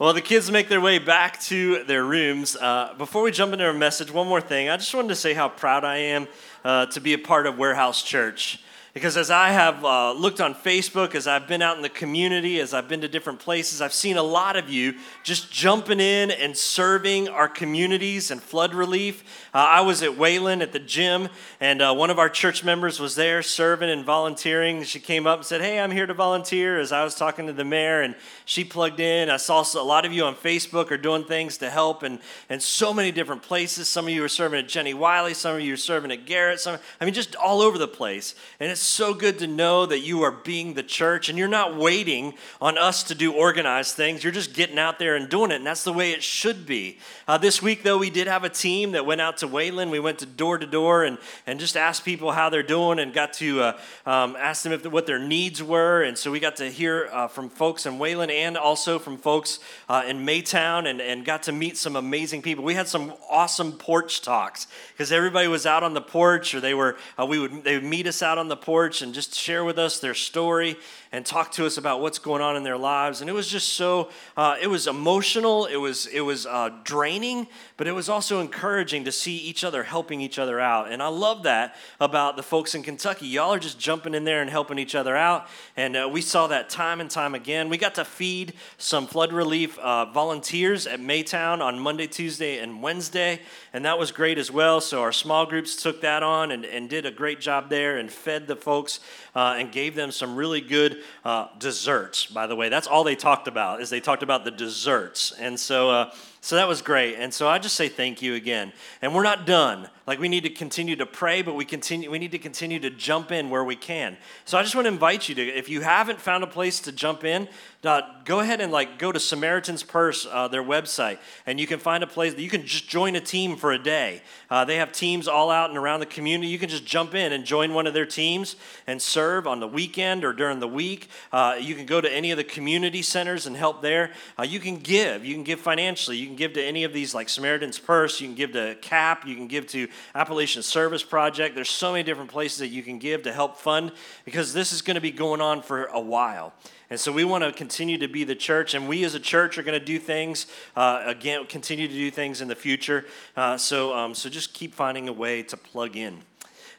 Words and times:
Well, 0.00 0.14
the 0.14 0.22
kids 0.22 0.50
make 0.50 0.70
their 0.70 0.80
way 0.80 0.98
back 0.98 1.38
to 1.42 1.84
their 1.84 2.02
rooms. 2.02 2.56
Uh, 2.56 2.94
before 2.96 3.20
we 3.20 3.30
jump 3.30 3.52
into 3.52 3.66
our 3.66 3.74
message, 3.74 4.10
one 4.10 4.26
more 4.26 4.40
thing. 4.40 4.70
I 4.70 4.78
just 4.78 4.94
wanted 4.94 5.08
to 5.08 5.14
say 5.14 5.34
how 5.34 5.50
proud 5.50 5.84
I 5.84 5.98
am 5.98 6.26
uh, 6.64 6.86
to 6.86 7.00
be 7.00 7.12
a 7.12 7.18
part 7.18 7.46
of 7.46 7.58
Warehouse 7.58 8.02
Church. 8.02 8.62
Because 8.92 9.16
as 9.16 9.30
I 9.30 9.50
have 9.50 9.84
uh, 9.84 10.12
looked 10.12 10.40
on 10.40 10.52
Facebook, 10.52 11.14
as 11.14 11.28
I've 11.28 11.46
been 11.46 11.62
out 11.62 11.76
in 11.76 11.82
the 11.82 11.88
community, 11.88 12.58
as 12.58 12.74
I've 12.74 12.88
been 12.88 13.02
to 13.02 13.08
different 13.08 13.38
places, 13.38 13.80
I've 13.80 13.92
seen 13.92 14.16
a 14.16 14.22
lot 14.22 14.56
of 14.56 14.68
you 14.68 14.94
just 15.22 15.52
jumping 15.52 16.00
in 16.00 16.32
and 16.32 16.56
serving 16.56 17.28
our 17.28 17.48
communities 17.48 18.32
and 18.32 18.42
flood 18.42 18.74
relief. 18.74 19.22
Uh, 19.54 19.58
I 19.58 19.82
was 19.82 20.02
at 20.02 20.18
Wayland 20.18 20.60
at 20.60 20.72
the 20.72 20.80
gym, 20.80 21.28
and 21.60 21.80
uh, 21.80 21.94
one 21.94 22.10
of 22.10 22.18
our 22.18 22.28
church 22.28 22.64
members 22.64 22.98
was 22.98 23.14
there 23.14 23.42
serving 23.42 23.90
and 23.90 24.04
volunteering. 24.04 24.82
She 24.82 24.98
came 24.98 25.24
up 25.24 25.38
and 25.38 25.46
said, 25.46 25.60
Hey, 25.60 25.78
I'm 25.78 25.92
here 25.92 26.06
to 26.06 26.14
volunteer. 26.14 26.80
As 26.80 26.90
I 26.90 27.04
was 27.04 27.14
talking 27.14 27.46
to 27.46 27.52
the 27.52 27.64
mayor, 27.64 28.02
and 28.02 28.16
she 28.44 28.64
plugged 28.64 28.98
in. 28.98 29.30
I 29.30 29.36
saw 29.36 29.64
a 29.76 29.82
lot 29.84 30.04
of 30.04 30.12
you 30.12 30.24
on 30.24 30.34
Facebook 30.34 30.90
are 30.90 30.96
doing 30.96 31.22
things 31.22 31.58
to 31.58 31.70
help, 31.70 32.02
and, 32.02 32.18
and 32.48 32.60
so 32.60 32.92
many 32.92 33.12
different 33.12 33.42
places. 33.42 33.88
Some 33.88 34.06
of 34.06 34.10
you 34.10 34.24
are 34.24 34.28
serving 34.28 34.58
at 34.58 34.68
Jenny 34.68 34.94
Wiley, 34.94 35.34
some 35.34 35.54
of 35.54 35.60
you 35.60 35.74
are 35.74 35.76
serving 35.76 36.10
at 36.10 36.26
Garrett. 36.26 36.58
Some, 36.58 36.78
I 37.00 37.04
mean, 37.04 37.14
just 37.14 37.36
all 37.36 37.60
over 37.60 37.78
the 37.78 37.86
place. 37.86 38.34
And 38.58 38.70
it's 38.70 38.79
so 38.80 39.14
good 39.14 39.38
to 39.40 39.46
know 39.46 39.86
that 39.86 40.00
you 40.00 40.22
are 40.22 40.30
being 40.30 40.74
the 40.74 40.82
church 40.82 41.28
and 41.28 41.38
you're 41.38 41.48
not 41.48 41.76
waiting 41.76 42.34
on 42.60 42.78
us 42.78 43.02
to 43.04 43.14
do 43.14 43.32
organized 43.32 43.94
things. 43.94 44.24
You're 44.24 44.32
just 44.32 44.54
getting 44.54 44.78
out 44.78 44.98
there 44.98 45.16
and 45.16 45.28
doing 45.28 45.50
it, 45.50 45.56
and 45.56 45.66
that's 45.66 45.84
the 45.84 45.92
way 45.92 46.12
it 46.12 46.22
should 46.22 46.66
be. 46.66 46.98
Uh, 47.28 47.38
this 47.38 47.62
week, 47.62 47.82
though, 47.82 47.98
we 47.98 48.10
did 48.10 48.26
have 48.26 48.44
a 48.44 48.48
team 48.48 48.92
that 48.92 49.06
went 49.06 49.20
out 49.20 49.38
to 49.38 49.48
Wayland. 49.48 49.90
We 49.90 50.00
went 50.00 50.18
to 50.20 50.26
door 50.26 50.58
to 50.58 50.66
door 50.66 51.04
and, 51.04 51.18
and 51.46 51.60
just 51.60 51.76
asked 51.76 52.04
people 52.04 52.32
how 52.32 52.48
they're 52.48 52.62
doing 52.62 52.98
and 52.98 53.12
got 53.12 53.34
to 53.34 53.60
uh, 53.60 53.78
um, 54.06 54.36
ask 54.36 54.62
them 54.62 54.72
if, 54.72 54.86
what 54.86 55.06
their 55.06 55.18
needs 55.18 55.62
were. 55.62 56.02
And 56.02 56.16
so 56.16 56.30
we 56.30 56.40
got 56.40 56.56
to 56.56 56.70
hear 56.70 57.08
uh, 57.12 57.28
from 57.28 57.48
folks 57.48 57.86
in 57.86 57.98
Wayland 57.98 58.30
and 58.30 58.56
also 58.56 58.98
from 58.98 59.16
folks 59.18 59.60
uh, 59.88 60.04
in 60.06 60.26
Maytown 60.26 60.88
and, 60.88 61.00
and 61.00 61.24
got 61.24 61.44
to 61.44 61.52
meet 61.52 61.76
some 61.76 61.96
amazing 61.96 62.42
people. 62.42 62.64
We 62.64 62.74
had 62.74 62.88
some 62.88 63.12
awesome 63.30 63.72
porch 63.72 64.22
talks 64.22 64.66
because 64.92 65.12
everybody 65.12 65.48
was 65.48 65.66
out 65.66 65.82
on 65.82 65.94
the 65.94 66.00
porch 66.00 66.54
or 66.54 66.60
they 66.60 66.74
were, 66.74 66.96
uh, 67.18 67.26
we 67.26 67.38
would, 67.38 67.64
they 67.64 67.74
would 67.74 67.84
meet 67.84 68.06
us 68.06 68.22
out 68.22 68.38
on 68.38 68.48
the 68.48 68.56
porch 68.56 68.69
and 68.70 69.12
just 69.12 69.34
share 69.34 69.64
with 69.64 69.78
us 69.78 69.98
their 69.98 70.14
story 70.14 70.76
and 71.12 71.26
talk 71.26 71.50
to 71.50 71.66
us 71.66 71.76
about 71.76 72.00
what's 72.00 72.20
going 72.20 72.40
on 72.40 72.56
in 72.56 72.62
their 72.62 72.76
lives. 72.76 73.20
And 73.20 73.28
it 73.28 73.32
was 73.32 73.48
just 73.48 73.70
so, 73.70 74.10
uh, 74.36 74.56
it 74.62 74.68
was 74.68 74.86
emotional, 74.86 75.66
it 75.66 75.76
was, 75.76 76.06
it 76.06 76.20
was 76.20 76.46
uh, 76.46 76.70
draining, 76.84 77.48
but 77.76 77.88
it 77.88 77.92
was 77.92 78.08
also 78.08 78.40
encouraging 78.40 79.04
to 79.04 79.12
see 79.12 79.36
each 79.36 79.64
other 79.64 79.82
helping 79.82 80.20
each 80.20 80.38
other 80.38 80.60
out. 80.60 80.92
And 80.92 81.02
I 81.02 81.08
love 81.08 81.42
that 81.42 81.74
about 81.98 82.36
the 82.36 82.44
folks 82.44 82.76
in 82.76 82.84
Kentucky. 82.84 83.26
Y'all 83.26 83.52
are 83.52 83.58
just 83.58 83.78
jumping 83.78 84.14
in 84.14 84.22
there 84.22 84.40
and 84.40 84.48
helping 84.48 84.78
each 84.78 84.94
other 84.94 85.16
out. 85.16 85.48
And 85.76 85.96
uh, 85.96 86.08
we 86.10 86.22
saw 86.22 86.46
that 86.46 86.70
time 86.70 87.00
and 87.00 87.10
time 87.10 87.34
again. 87.34 87.68
We 87.68 87.76
got 87.76 87.96
to 87.96 88.04
feed 88.04 88.52
some 88.78 89.08
flood 89.08 89.32
relief 89.32 89.78
uh, 89.80 90.04
volunteers 90.06 90.86
at 90.86 91.00
Maytown 91.00 91.60
on 91.60 91.80
Monday, 91.80 92.06
Tuesday, 92.06 92.58
and 92.58 92.82
Wednesday. 92.82 93.40
And 93.72 93.84
that 93.84 93.98
was 93.98 94.12
great 94.12 94.38
as 94.38 94.50
well. 94.52 94.80
So 94.80 95.02
our 95.02 95.12
small 95.12 95.44
groups 95.44 95.74
took 95.74 96.02
that 96.02 96.22
on 96.22 96.52
and, 96.52 96.64
and 96.64 96.88
did 96.88 97.04
a 97.04 97.10
great 97.10 97.40
job 97.40 97.68
there 97.68 97.98
and 97.98 98.12
fed 98.12 98.46
the 98.46 98.56
folks 98.60 99.00
uh, 99.34 99.56
and 99.58 99.72
gave 99.72 99.94
them 99.94 100.10
some 100.10 100.36
really 100.36 100.60
good 100.60 101.02
uh, 101.24 101.48
desserts, 101.58 102.26
by 102.26 102.46
the 102.46 102.56
way. 102.56 102.68
That's 102.68 102.86
all 102.86 103.04
they 103.04 103.16
talked 103.16 103.48
about, 103.48 103.80
is 103.80 103.90
they 103.90 104.00
talked 104.00 104.22
about 104.22 104.44
the 104.44 104.50
desserts. 104.50 105.32
And 105.38 105.58
so, 105.58 105.90
uh, 105.90 106.14
so 106.40 106.56
that 106.56 106.66
was 106.66 106.80
great. 106.80 107.16
And 107.16 107.32
so 107.32 107.48
I 107.48 107.58
just 107.58 107.74
say 107.74 107.88
thank 107.88 108.22
you 108.22 108.34
again. 108.34 108.72
And 109.02 109.14
we're 109.14 109.22
not 109.22 109.46
done. 109.46 109.88
Like 110.06 110.18
we 110.18 110.28
need 110.28 110.44
to 110.44 110.50
continue 110.50 110.96
to 110.96 111.06
pray, 111.06 111.42
but 111.42 111.54
we 111.54 111.64
continue 111.64 112.10
we 112.10 112.18
need 112.18 112.32
to 112.32 112.38
continue 112.38 112.80
to 112.80 112.90
jump 112.90 113.30
in 113.30 113.50
where 113.50 113.62
we 113.62 113.76
can. 113.76 114.16
So 114.44 114.58
I 114.58 114.62
just 114.62 114.74
want 114.74 114.86
to 114.86 114.92
invite 114.92 115.28
you 115.28 115.34
to 115.34 115.42
if 115.42 115.68
you 115.68 115.82
haven't 115.82 116.20
found 116.20 116.42
a 116.42 116.46
place 116.46 116.80
to 116.80 116.92
jump 116.92 117.24
in, 117.24 117.46
uh, 117.82 118.02
go 118.26 118.40
ahead 118.40 118.60
and 118.60 118.70
like 118.70 118.98
go 118.98 119.10
to 119.10 119.18
Samaritan's 119.18 119.82
Purse, 119.82 120.26
uh, 120.30 120.48
their 120.48 120.62
website, 120.62 121.18
and 121.46 121.58
you 121.58 121.66
can 121.66 121.78
find 121.78 122.04
a 122.04 122.06
place 122.06 122.34
that 122.34 122.42
you 122.42 122.50
can 122.50 122.66
just 122.66 122.88
join 122.88 123.16
a 123.16 123.20
team 123.20 123.56
for 123.56 123.72
a 123.72 123.78
day. 123.78 124.20
Uh, 124.50 124.66
they 124.66 124.76
have 124.76 124.92
teams 124.92 125.26
all 125.26 125.50
out 125.50 125.70
and 125.70 125.78
around 125.78 126.00
the 126.00 126.06
community. 126.06 126.48
You 126.48 126.58
can 126.58 126.68
just 126.68 126.84
jump 126.84 127.14
in 127.14 127.32
and 127.32 127.44
join 127.46 127.72
one 127.72 127.86
of 127.86 127.94
their 127.94 128.04
teams 128.04 128.56
and 128.86 129.00
serve 129.00 129.46
on 129.46 129.60
the 129.60 129.66
weekend 129.66 130.26
or 130.26 130.34
during 130.34 130.60
the 130.60 130.68
week. 130.68 131.08
Uh, 131.32 131.56
you 131.58 131.74
can 131.74 131.86
go 131.86 132.02
to 132.02 132.12
any 132.12 132.30
of 132.30 132.36
the 132.36 132.44
community 132.44 133.00
centers 133.00 133.46
and 133.46 133.56
help 133.56 133.80
there. 133.80 134.10
Uh, 134.38 134.42
you 134.42 134.60
can 134.60 134.76
give. 134.76 135.24
You 135.24 135.34
can 135.34 135.44
give 135.44 135.60
financially. 135.60 136.18
You 136.18 136.26
can 136.26 136.36
give 136.36 136.52
to 136.54 136.62
any 136.62 136.84
of 136.84 136.92
these 136.92 137.14
like 137.14 137.30
Samaritan's 137.30 137.78
Purse. 137.78 138.20
You 138.20 138.28
can 138.28 138.36
give 138.36 138.52
to 138.52 138.74
CAP. 138.82 139.26
You 139.26 139.36
can 139.36 139.46
give 139.46 139.66
to 139.68 139.88
Appalachian 140.14 140.62
Service 140.62 141.02
Project. 141.02 141.54
There's 141.54 141.70
so 141.70 141.92
many 141.92 142.04
different 142.04 142.30
places 142.30 142.58
that 142.58 142.68
you 142.68 142.82
can 142.82 142.98
give 142.98 143.22
to 143.22 143.32
help 143.32 143.56
fund 143.56 143.92
because 144.26 144.52
this 144.52 144.74
is 144.74 144.82
going 144.82 144.96
to 144.96 145.00
be 145.00 145.12
going 145.12 145.40
on 145.40 145.62
for 145.62 145.84
a 145.86 146.00
while. 146.00 146.52
And 146.90 146.98
so 146.98 147.12
we 147.12 147.22
want 147.22 147.44
to 147.44 147.52
continue 147.52 147.98
to 147.98 148.08
be 148.08 148.24
the 148.24 148.34
church, 148.34 148.74
and 148.74 148.88
we 148.88 149.04
as 149.04 149.14
a 149.14 149.20
church 149.20 149.58
are 149.58 149.62
going 149.62 149.78
to 149.78 149.84
do 149.84 150.00
things 150.00 150.48
uh, 150.74 151.04
again, 151.06 151.46
continue 151.46 151.86
to 151.86 151.94
do 151.94 152.10
things 152.10 152.40
in 152.40 152.48
the 152.48 152.56
future. 152.56 153.04
Uh, 153.36 153.56
so, 153.56 153.94
um, 153.94 154.12
so 154.12 154.28
just 154.28 154.54
keep 154.54 154.74
finding 154.74 155.08
a 155.08 155.12
way 155.12 155.44
to 155.44 155.56
plug 155.56 155.96
in. 155.96 156.22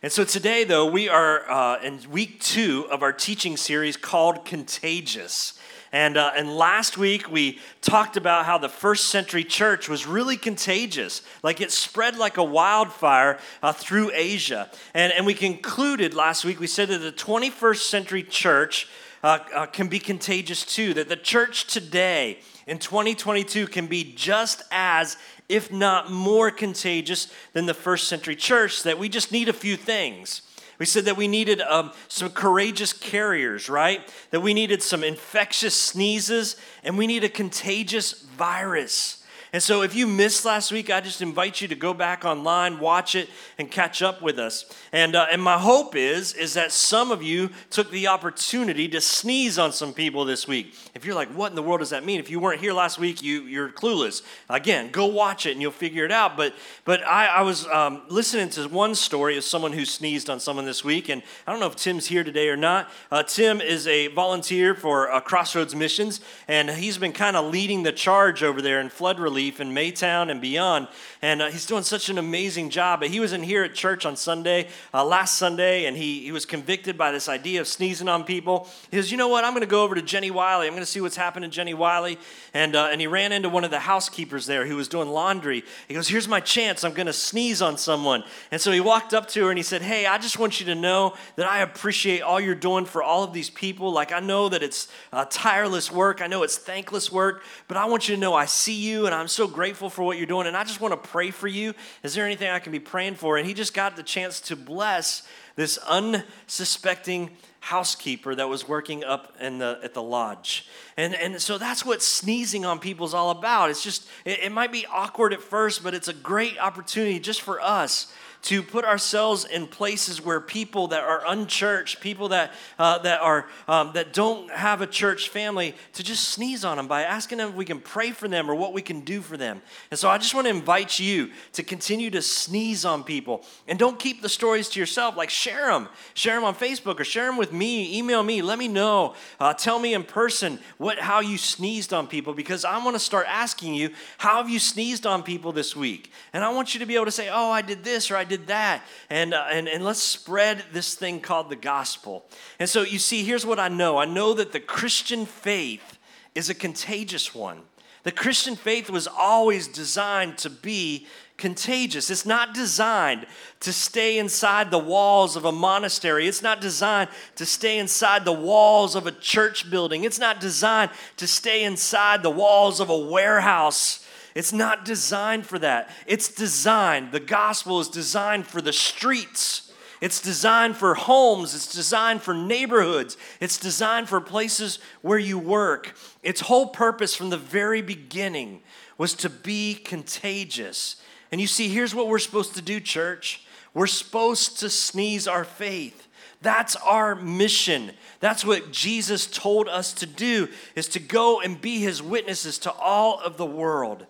And 0.03 0.11
so 0.11 0.25
today, 0.25 0.65
though, 0.65 0.85
we 0.85 1.07
are 1.07 1.49
uh, 1.49 1.81
in 1.81 1.99
week 2.11 2.41
two 2.41 2.87
of 2.91 3.03
our 3.03 3.13
teaching 3.13 3.55
series 3.55 3.95
called 3.95 4.43
Contagious. 4.43 5.57
And, 5.93 6.17
uh, 6.17 6.31
and 6.35 6.57
last 6.57 6.97
week 6.97 7.31
we 7.31 7.59
talked 7.81 8.17
about 8.17 8.45
how 8.45 8.57
the 8.57 8.69
first 8.69 9.09
century 9.09 9.45
church 9.45 9.87
was 9.87 10.05
really 10.05 10.35
contagious. 10.35 11.21
Like 11.41 11.61
it 11.61 11.71
spread 11.71 12.17
like 12.17 12.35
a 12.35 12.43
wildfire 12.43 13.39
uh, 13.63 13.71
through 13.71 14.11
Asia. 14.13 14.69
And, 14.93 15.13
and 15.13 15.25
we 15.25 15.33
concluded 15.33 16.13
last 16.13 16.43
week, 16.43 16.59
we 16.59 16.67
said 16.67 16.89
that 16.89 16.97
the 16.97 17.11
21st 17.13 17.81
century 17.81 18.23
church 18.23 18.89
uh, 19.23 19.39
uh, 19.53 19.65
can 19.67 19.87
be 19.87 19.99
contagious 19.99 20.65
too. 20.65 20.93
That 20.93 21.09
the 21.09 21.15
church 21.15 21.67
today 21.67 22.39
in 22.67 22.79
2022 22.79 23.67
can 23.67 23.87
be 23.87 24.13
just 24.15 24.63
as, 24.71 25.17
if 25.49 25.71
not 25.71 26.11
more 26.11 26.51
contagious 26.51 27.31
than 27.53 27.65
the 27.65 27.73
first 27.73 28.07
century 28.07 28.35
church, 28.35 28.83
that 28.83 28.97
we 28.97 29.09
just 29.09 29.31
need 29.31 29.49
a 29.49 29.53
few 29.53 29.75
things. 29.75 30.41
We 30.79 30.87
said 30.87 31.05
that 31.05 31.17
we 31.17 31.27
needed 31.27 31.61
um, 31.61 31.91
some 32.07 32.29
courageous 32.29 32.91
carriers, 32.91 33.69
right? 33.69 34.01
That 34.31 34.41
we 34.41 34.55
needed 34.55 34.81
some 34.81 35.03
infectious 35.03 35.75
sneezes, 35.75 36.55
and 36.83 36.97
we 36.97 37.05
need 37.05 37.23
a 37.23 37.29
contagious 37.29 38.23
virus. 38.23 39.20
And 39.53 39.61
so, 39.61 39.81
if 39.81 39.93
you 39.93 40.07
missed 40.07 40.45
last 40.45 40.71
week, 40.71 40.89
I 40.89 41.01
just 41.01 41.21
invite 41.21 41.59
you 41.59 41.67
to 41.67 41.75
go 41.75 41.93
back 41.93 42.23
online, 42.23 42.79
watch 42.79 43.15
it, 43.15 43.29
and 43.57 43.69
catch 43.69 44.01
up 44.01 44.21
with 44.21 44.39
us. 44.39 44.63
And, 44.93 45.13
uh, 45.13 45.27
and 45.29 45.43
my 45.43 45.57
hope 45.57 45.93
is, 45.93 46.33
is 46.33 46.53
that 46.53 46.71
some 46.71 47.11
of 47.11 47.21
you 47.21 47.49
took 47.69 47.91
the 47.91 48.07
opportunity 48.07 48.87
to 48.87 49.01
sneeze 49.01 49.59
on 49.59 49.73
some 49.73 49.93
people 49.93 50.23
this 50.23 50.47
week. 50.47 50.73
If 50.95 51.03
you're 51.03 51.15
like, 51.15 51.27
what 51.33 51.51
in 51.51 51.57
the 51.57 51.63
world 51.63 51.81
does 51.81 51.89
that 51.89 52.05
mean? 52.05 52.21
If 52.21 52.29
you 52.29 52.39
weren't 52.39 52.61
here 52.61 52.71
last 52.71 52.97
week, 52.97 53.21
you, 53.21 53.41
you're 53.41 53.67
clueless. 53.67 54.21
Again, 54.49 54.89
go 54.89 55.07
watch 55.07 55.45
it 55.45 55.51
and 55.51 55.61
you'll 55.61 55.71
figure 55.71 56.05
it 56.05 56.13
out. 56.13 56.37
But, 56.37 56.55
but 56.85 57.05
I, 57.05 57.25
I 57.27 57.41
was 57.41 57.67
um, 57.67 58.03
listening 58.07 58.49
to 58.51 58.69
one 58.69 58.95
story 58.95 59.35
of 59.35 59.43
someone 59.43 59.73
who 59.73 59.83
sneezed 59.83 60.29
on 60.29 60.39
someone 60.39 60.63
this 60.63 60.85
week. 60.85 61.09
And 61.09 61.23
I 61.45 61.51
don't 61.51 61.59
know 61.59 61.67
if 61.67 61.75
Tim's 61.75 62.07
here 62.07 62.23
today 62.23 62.47
or 62.47 62.57
not. 62.57 62.89
Uh, 63.11 63.23
Tim 63.23 63.59
is 63.59 63.85
a 63.85 64.07
volunteer 64.07 64.75
for 64.75 65.11
uh, 65.11 65.19
Crossroads 65.19 65.75
Missions, 65.75 66.21
and 66.47 66.69
he's 66.69 66.97
been 66.97 67.11
kind 67.11 67.35
of 67.35 67.51
leading 67.51 67.83
the 67.83 67.91
charge 67.91 68.43
over 68.43 68.61
there 68.61 68.79
in 68.79 68.87
flood 68.87 69.19
relief 69.19 69.40
Relief 69.41 69.59
in 69.59 69.73
Maytown 69.73 70.29
and 70.29 70.39
beyond. 70.39 70.87
And 71.23 71.41
uh, 71.41 71.49
he's 71.49 71.65
doing 71.65 71.81
such 71.81 72.09
an 72.09 72.19
amazing 72.19 72.69
job. 72.69 72.99
But 72.99 73.09
he 73.09 73.19
was 73.19 73.33
in 73.33 73.41
here 73.41 73.63
at 73.63 73.73
church 73.73 74.05
on 74.05 74.15
Sunday, 74.15 74.67
uh, 74.93 75.03
last 75.03 75.39
Sunday, 75.39 75.85
and 75.85 75.97
he, 75.97 76.21
he 76.21 76.31
was 76.31 76.45
convicted 76.45 76.95
by 76.95 77.11
this 77.11 77.27
idea 77.27 77.59
of 77.59 77.67
sneezing 77.67 78.07
on 78.07 78.23
people. 78.23 78.67
He 78.91 78.97
says, 78.97 79.09
You 79.09 79.17
know 79.17 79.29
what? 79.29 79.43
I'm 79.43 79.53
going 79.53 79.61
to 79.61 79.67
go 79.67 79.83
over 79.83 79.95
to 79.95 80.01
Jenny 80.03 80.29
Wiley. 80.29 80.67
I'm 80.67 80.73
going 80.73 80.83
to 80.83 80.91
see 80.91 81.01
what's 81.01 81.15
happened 81.15 81.41
to 81.43 81.49
Jenny 81.49 81.73
Wiley. 81.73 82.19
And, 82.53 82.75
uh, 82.75 82.89
and 82.91 83.01
he 83.01 83.07
ran 83.07 83.31
into 83.31 83.49
one 83.49 83.63
of 83.63 83.71
the 83.71 83.79
housekeepers 83.79 84.45
there 84.45 84.67
who 84.67 84.75
was 84.75 84.87
doing 84.87 85.09
laundry. 85.09 85.63
He 85.87 85.95
goes, 85.95 86.07
Here's 86.07 86.27
my 86.27 86.39
chance. 86.39 86.83
I'm 86.83 86.93
going 86.93 87.07
to 87.07 87.13
sneeze 87.13 87.63
on 87.63 87.79
someone. 87.79 88.23
And 88.51 88.61
so 88.61 88.71
he 88.71 88.79
walked 88.79 89.15
up 89.15 89.27
to 89.29 89.45
her 89.45 89.49
and 89.49 89.57
he 89.57 89.63
said, 89.63 89.81
Hey, 89.81 90.05
I 90.05 90.19
just 90.19 90.37
want 90.37 90.59
you 90.59 90.67
to 90.67 90.75
know 90.75 91.15
that 91.35 91.49
I 91.49 91.61
appreciate 91.61 92.21
all 92.21 92.39
you're 92.39 92.53
doing 92.53 92.85
for 92.85 93.01
all 93.01 93.23
of 93.23 93.33
these 93.33 93.49
people. 93.49 93.91
Like, 93.91 94.11
I 94.11 94.19
know 94.19 94.49
that 94.49 94.61
it's 94.61 94.87
uh, 95.11 95.25
tireless 95.31 95.91
work, 95.91 96.21
I 96.21 96.27
know 96.27 96.43
it's 96.43 96.59
thankless 96.59 97.11
work, 97.11 97.43
but 97.67 97.75
I 97.75 97.85
want 97.85 98.07
you 98.07 98.13
to 98.13 98.21
know 98.21 98.35
I 98.35 98.45
see 98.45 98.79
you 98.79 99.07
and 99.07 99.15
I'm 99.15 99.27
so 99.31 99.47
grateful 99.47 99.89
for 99.89 100.03
what 100.03 100.17
you're 100.17 100.27
doing, 100.27 100.47
and 100.47 100.55
I 100.55 100.63
just 100.63 100.81
want 100.81 100.91
to 100.93 101.09
pray 101.09 101.31
for 101.31 101.47
you. 101.47 101.73
Is 102.03 102.13
there 102.13 102.25
anything 102.25 102.49
I 102.49 102.59
can 102.59 102.71
be 102.71 102.79
praying 102.79 103.15
for? 103.15 103.37
And 103.37 103.47
he 103.47 103.53
just 103.53 103.73
got 103.73 103.95
the 103.95 104.03
chance 104.03 104.39
to 104.41 104.55
bless 104.55 105.27
this 105.55 105.77
unsuspecting 105.77 107.31
housekeeper 107.61 108.35
that 108.35 108.49
was 108.49 108.67
working 108.67 109.03
up 109.03 109.33
in 109.39 109.59
the, 109.59 109.79
at 109.83 109.93
the 109.93 110.01
lodge. 110.01 110.67
And, 110.97 111.15
and 111.15 111.39
so 111.39 111.57
that's 111.57 111.85
what 111.85 112.01
sneezing 112.01 112.65
on 112.65 112.79
people 112.79 113.05
is 113.05 113.13
all 113.13 113.29
about. 113.29 113.69
It's 113.69 113.83
just, 113.83 114.09
it, 114.25 114.39
it 114.43 114.51
might 114.51 114.71
be 114.71 114.85
awkward 114.87 115.31
at 115.31 115.41
first, 115.41 115.83
but 115.83 115.93
it's 115.93 116.07
a 116.07 116.13
great 116.13 116.59
opportunity 116.59 117.19
just 117.19 117.41
for 117.41 117.61
us 117.61 118.11
to 118.43 118.63
put 118.63 118.85
ourselves 118.85 119.45
in 119.45 119.67
places 119.67 120.23
where 120.23 120.39
people 120.39 120.87
that 120.87 121.03
are 121.03 121.21
unchurched, 121.27 122.01
people 122.01 122.29
that, 122.29 122.51
uh, 122.79 122.97
that, 122.99 123.21
are, 123.21 123.47
um, 123.67 123.91
that 123.93 124.13
don't 124.13 124.49
have 124.49 124.81
a 124.81 124.87
church 124.87 125.29
family, 125.29 125.75
to 125.93 126.03
just 126.03 126.29
sneeze 126.29 126.65
on 126.65 126.77
them 126.77 126.87
by 126.87 127.03
asking 127.03 127.37
them 127.37 127.49
if 127.49 127.55
we 127.55 127.65
can 127.65 127.79
pray 127.79 128.11
for 128.11 128.27
them 128.27 128.49
or 128.49 128.55
what 128.55 128.73
we 128.73 128.81
can 128.81 129.01
do 129.01 129.21
for 129.21 129.37
them. 129.37 129.61
And 129.91 129.99
so 129.99 130.09
I 130.09 130.17
just 130.17 130.33
want 130.33 130.45
to 130.45 130.51
invite 130.51 130.97
you 130.97 131.29
to 131.53 131.63
continue 131.63 132.09
to 132.11 132.21
sneeze 132.21 132.83
on 132.83 133.03
people. 133.03 133.45
And 133.67 133.77
don't 133.77 133.99
keep 133.99 134.21
the 134.21 134.29
stories 134.29 134.69
to 134.69 134.79
yourself. 134.79 135.15
Like, 135.15 135.29
share 135.29 135.67
them. 135.67 135.87
Share 136.15 136.35
them 136.35 136.43
on 136.43 136.55
Facebook 136.55 136.99
or 136.99 137.03
share 137.03 137.27
them 137.27 137.37
with 137.37 137.50
me. 137.53 137.97
Email 137.97 138.23
me. 138.23 138.41
Let 138.41 138.59
me 138.59 138.67
know. 138.67 139.15
Uh, 139.39 139.53
tell 139.53 139.79
me 139.79 139.93
in 139.93 140.03
person 140.03 140.59
what, 140.77 140.99
how 140.99 141.19
you 141.19 141.37
sneezed 141.37 141.93
on 141.93 142.07
people 142.07 142.33
because 142.33 142.65
I 142.65 142.83
want 142.83 142.95
to 142.95 142.99
start 142.99 143.25
asking 143.27 143.73
you, 143.73 143.91
how 144.17 144.37
have 144.37 144.49
you 144.49 144.59
sneezed 144.59 145.05
on 145.05 145.23
people 145.23 145.51
this 145.51 145.75
week? 145.75 146.11
And 146.33 146.43
I 146.43 146.49
want 146.49 146.73
you 146.73 146.79
to 146.79 146.85
be 146.85 146.95
able 146.95 147.05
to 147.05 147.11
say, 147.11 147.29
oh, 147.29 147.51
I 147.51 147.61
did 147.61 147.83
this 147.83 148.11
or 148.11 148.15
I 148.15 148.23
did 148.23 148.47
that. 148.47 148.83
And, 149.09 149.33
uh, 149.33 149.45
and, 149.51 149.67
and 149.67 149.83
let's 149.83 150.01
spread 150.01 150.63
this 150.71 150.95
thing 150.95 151.19
called 151.19 151.49
the 151.49 151.55
gospel. 151.55 152.25
And 152.59 152.69
so 152.69 152.81
you 152.81 152.99
see, 152.99 153.23
here's 153.23 153.45
what 153.45 153.59
I 153.59 153.67
know 153.67 153.97
I 153.97 154.05
know 154.05 154.33
that 154.33 154.51
the 154.51 154.59
Christian 154.59 155.25
faith 155.25 155.97
is 156.35 156.49
a 156.49 156.55
contagious 156.55 157.35
one. 157.35 157.61
The 158.03 158.11
Christian 158.11 158.55
faith 158.55 158.89
was 158.89 159.07
always 159.07 159.67
designed 159.67 160.37
to 160.39 160.49
be 160.49 161.07
contagious. 161.41 162.11
It's 162.11 162.25
not 162.25 162.53
designed 162.53 163.25
to 163.61 163.73
stay 163.73 164.19
inside 164.19 164.69
the 164.69 164.77
walls 164.77 165.35
of 165.35 165.43
a 165.43 165.51
monastery. 165.51 166.27
It's 166.27 166.43
not 166.43 166.61
designed 166.61 167.09
to 167.35 167.47
stay 167.47 167.79
inside 167.79 168.25
the 168.25 168.31
walls 168.31 168.95
of 168.95 169.07
a 169.07 169.11
church 169.11 169.69
building. 169.69 170.03
It's 170.03 170.19
not 170.19 170.39
designed 170.39 170.91
to 171.17 171.25
stay 171.25 171.63
inside 171.63 172.21
the 172.21 172.29
walls 172.29 172.79
of 172.79 172.91
a 172.91 172.97
warehouse. 172.97 174.07
It's 174.35 174.53
not 174.53 174.85
designed 174.85 175.47
for 175.47 175.57
that. 175.59 175.89
It's 176.05 176.29
designed, 176.29 177.11
the 177.11 177.19
gospel 177.19 177.79
is 177.79 177.89
designed 177.89 178.45
for 178.45 178.61
the 178.61 178.71
streets. 178.71 179.73
It's 179.99 180.19
designed 180.19 180.77
for 180.77 180.95
homes. 180.95 181.53
It's 181.53 181.71
designed 181.71 182.23
for 182.23 182.33
neighborhoods. 182.33 183.17
It's 183.39 183.59
designed 183.59 184.09
for 184.09 184.19
places 184.19 184.79
where 185.03 185.19
you 185.19 185.37
work. 185.37 185.95
Its 186.23 186.41
whole 186.41 186.67
purpose 186.69 187.13
from 187.13 187.29
the 187.29 187.37
very 187.37 187.83
beginning 187.83 188.61
was 188.97 189.13
to 189.15 189.29
be 189.29 189.75
contagious. 189.75 190.95
And 191.31 191.39
you 191.39 191.47
see, 191.47 191.69
here's 191.69 191.95
what 191.95 192.07
we're 192.07 192.19
supposed 192.19 192.55
to 192.55 192.61
do, 192.61 192.79
church. 192.79 193.45
We're 193.73 193.87
supposed 193.87 194.59
to 194.59 194.69
sneeze 194.69 195.27
our 195.27 195.45
faith. 195.45 196.07
That's 196.41 196.75
our 196.77 197.15
mission. 197.15 197.91
That's 198.19 198.43
what 198.43 198.71
Jesus 198.71 199.27
told 199.27 199.67
us 199.67 199.93
to 199.93 200.05
do 200.05 200.49
is 200.75 200.87
to 200.89 200.99
go 200.99 201.39
and 201.39 201.61
be 201.61 201.79
his 201.79 202.01
witnesses 202.01 202.57
to 202.59 202.71
all 202.71 203.19
of 203.19 203.37
the 203.37 203.45
world. 203.45 204.05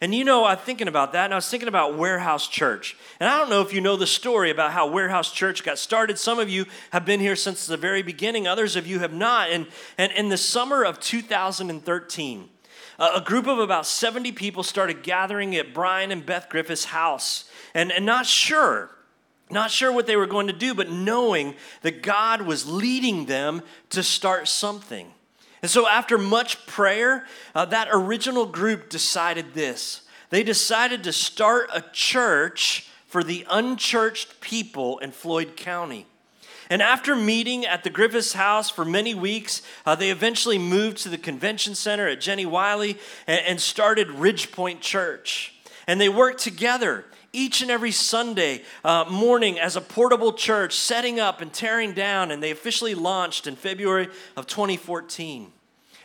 And 0.00 0.14
you 0.14 0.24
know, 0.24 0.44
I'm 0.44 0.58
thinking 0.58 0.86
about 0.86 1.12
that, 1.12 1.24
and 1.24 1.34
I 1.34 1.36
was 1.36 1.48
thinking 1.48 1.68
about 1.68 1.96
Warehouse 1.96 2.46
Church. 2.46 2.96
And 3.18 3.28
I 3.28 3.36
don't 3.38 3.50
know 3.50 3.62
if 3.62 3.72
you 3.72 3.80
know 3.80 3.96
the 3.96 4.06
story 4.06 4.50
about 4.50 4.70
how 4.70 4.88
Warehouse 4.88 5.32
Church 5.32 5.64
got 5.64 5.76
started. 5.78 6.18
Some 6.18 6.38
of 6.38 6.48
you 6.48 6.66
have 6.92 7.04
been 7.04 7.18
here 7.18 7.34
since 7.34 7.66
the 7.66 7.76
very 7.76 8.02
beginning, 8.02 8.46
others 8.46 8.76
of 8.76 8.86
you 8.86 9.00
have 9.00 9.12
not. 9.12 9.50
And, 9.50 9.66
and 9.96 10.12
in 10.12 10.28
the 10.28 10.36
summer 10.36 10.84
of 10.84 11.00
2013, 11.00 12.48
a 12.98 13.20
group 13.20 13.46
of 13.46 13.58
about 13.58 13.86
70 13.86 14.32
people 14.32 14.62
started 14.62 15.02
gathering 15.02 15.54
at 15.54 15.72
Brian 15.72 16.10
and 16.10 16.26
Beth 16.26 16.48
Griffith's 16.48 16.86
house, 16.86 17.48
and, 17.74 17.92
and 17.92 18.04
not 18.04 18.26
sure. 18.26 18.90
Not 19.50 19.70
sure 19.70 19.92
what 19.92 20.06
they 20.06 20.16
were 20.16 20.26
going 20.26 20.48
to 20.48 20.52
do, 20.52 20.74
but 20.74 20.90
knowing 20.90 21.54
that 21.82 22.02
God 22.02 22.42
was 22.42 22.68
leading 22.68 23.26
them 23.26 23.62
to 23.90 24.02
start 24.02 24.46
something. 24.48 25.12
And 25.62 25.70
so, 25.70 25.88
after 25.88 26.18
much 26.18 26.66
prayer, 26.66 27.26
uh, 27.54 27.64
that 27.66 27.88
original 27.90 28.46
group 28.46 28.90
decided 28.90 29.54
this. 29.54 30.02
They 30.30 30.42
decided 30.42 31.04
to 31.04 31.12
start 31.12 31.70
a 31.72 31.82
church 31.92 32.88
for 33.06 33.24
the 33.24 33.46
unchurched 33.50 34.40
people 34.40 34.98
in 34.98 35.10
Floyd 35.12 35.56
County. 35.56 36.06
And 36.70 36.82
after 36.82 37.16
meeting 37.16 37.64
at 37.64 37.84
the 37.84 37.90
Griffiths 37.90 38.34
house 38.34 38.70
for 38.70 38.84
many 38.84 39.14
weeks, 39.14 39.62
uh, 39.86 39.94
they 39.94 40.10
eventually 40.10 40.58
moved 40.58 40.98
to 40.98 41.08
the 41.08 41.18
convention 41.18 41.74
center 41.74 42.08
at 42.08 42.20
Jenny 42.20 42.46
Wiley 42.46 42.98
and, 43.26 43.40
and 43.46 43.60
started 43.60 44.08
Ridgepoint 44.08 44.80
Church. 44.80 45.54
And 45.86 46.00
they 46.00 46.08
worked 46.08 46.40
together 46.40 47.06
each 47.32 47.62
and 47.62 47.70
every 47.70 47.90
Sunday 47.90 48.62
uh, 48.84 49.04
morning 49.10 49.58
as 49.58 49.76
a 49.76 49.80
portable 49.80 50.32
church, 50.32 50.74
setting 50.74 51.20
up 51.20 51.40
and 51.40 51.52
tearing 51.52 51.92
down, 51.92 52.30
and 52.30 52.42
they 52.42 52.50
officially 52.50 52.94
launched 52.94 53.46
in 53.46 53.56
February 53.56 54.08
of 54.36 54.46
2014. 54.46 55.52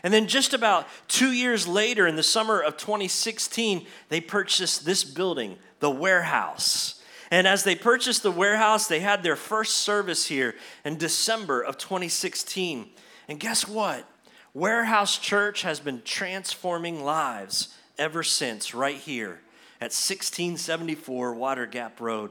And 0.04 0.14
then, 0.14 0.28
just 0.28 0.54
about 0.54 0.88
two 1.08 1.32
years 1.32 1.66
later, 1.66 2.06
in 2.06 2.18
the 2.18 2.24
summer 2.24 2.60
of 2.60 2.76
2016, 2.76 3.86
they 4.10 4.20
purchased 4.20 4.86
this 4.86 5.06
building, 5.06 5.58
the 5.80 5.90
warehouse. 5.90 7.02
And 7.34 7.48
as 7.48 7.64
they 7.64 7.74
purchased 7.74 8.22
the 8.22 8.30
warehouse, 8.30 8.88
they 8.88 9.00
had 9.00 9.24
their 9.24 9.36
first 9.36 9.78
service 9.78 10.28
here 10.28 10.54
in 10.86 11.00
December 11.00 11.62
of 11.62 11.80
2016. 11.80 12.92
And 13.28 13.40
guess 13.40 13.68
what? 13.68 14.08
Warehouse 14.54 15.18
Church 15.18 15.64
has 15.64 15.80
been 15.80 16.04
transforming 16.06 17.04
lives 17.04 17.76
ever 17.98 18.22
since, 18.22 18.76
right 18.76 18.98
here 18.98 19.42
at 19.82 19.90
1674 19.90 21.34
Water 21.34 21.66
Gap 21.66 22.00
Road. 22.00 22.30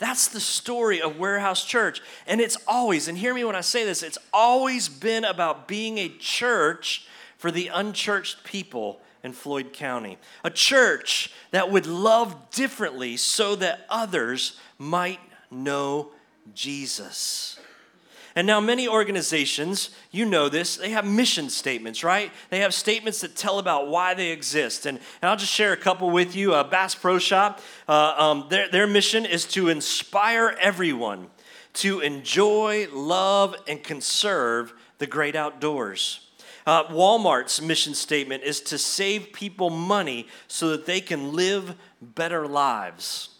That's 0.00 0.26
the 0.26 0.40
story 0.40 1.00
of 1.00 1.16
Warehouse 1.16 1.64
Church. 1.64 2.02
And 2.26 2.40
it's 2.40 2.58
always, 2.66 3.06
and 3.06 3.16
hear 3.16 3.32
me 3.32 3.44
when 3.44 3.54
I 3.54 3.60
say 3.60 3.84
this, 3.84 4.02
it's 4.02 4.18
always 4.32 4.88
been 4.88 5.22
about 5.22 5.68
being 5.68 5.98
a 5.98 6.08
church 6.08 7.06
for 7.38 7.52
the 7.52 7.68
unchurched 7.68 8.42
people 8.42 9.00
in 9.22 9.32
Floyd 9.32 9.72
County. 9.72 10.18
A 10.44 10.50
church 10.50 11.32
that 11.50 11.70
would 11.70 11.86
love 11.86 12.50
differently 12.50 13.16
so 13.16 13.56
that 13.56 13.86
others 13.88 14.58
might 14.78 15.20
know 15.50 16.10
Jesus. 16.54 17.58
And 18.36 18.46
now, 18.46 18.60
many 18.60 18.86
organizations, 18.86 19.90
you 20.12 20.24
know 20.24 20.48
this, 20.48 20.76
they 20.76 20.90
have 20.90 21.04
mission 21.04 21.50
statements, 21.50 22.04
right? 22.04 22.30
They 22.50 22.60
have 22.60 22.72
statements 22.72 23.20
that 23.22 23.34
tell 23.34 23.58
about 23.58 23.88
why 23.88 24.14
they 24.14 24.30
exist. 24.30 24.86
And, 24.86 24.98
and 25.20 25.28
I'll 25.28 25.36
just 25.36 25.52
share 25.52 25.72
a 25.72 25.76
couple 25.76 26.10
with 26.10 26.36
you. 26.36 26.54
Uh, 26.54 26.62
Bass 26.62 26.94
Pro 26.94 27.18
Shop, 27.18 27.60
uh, 27.88 28.14
um, 28.16 28.46
their, 28.48 28.68
their 28.68 28.86
mission 28.86 29.26
is 29.26 29.46
to 29.46 29.68
inspire 29.68 30.56
everyone 30.60 31.28
to 31.72 32.00
enjoy, 32.00 32.88
love, 32.92 33.56
and 33.68 33.82
conserve 33.82 34.72
the 34.98 35.06
great 35.06 35.36
outdoors. 35.36 36.29
Uh, 36.70 36.84
Walmart's 36.84 37.60
mission 37.60 37.94
statement 37.94 38.44
is 38.44 38.60
to 38.60 38.78
save 38.78 39.32
people 39.32 39.70
money 39.70 40.28
so 40.46 40.68
that 40.68 40.86
they 40.86 41.00
can 41.00 41.32
live 41.32 41.74
better 42.00 42.46
lives. 42.46 43.30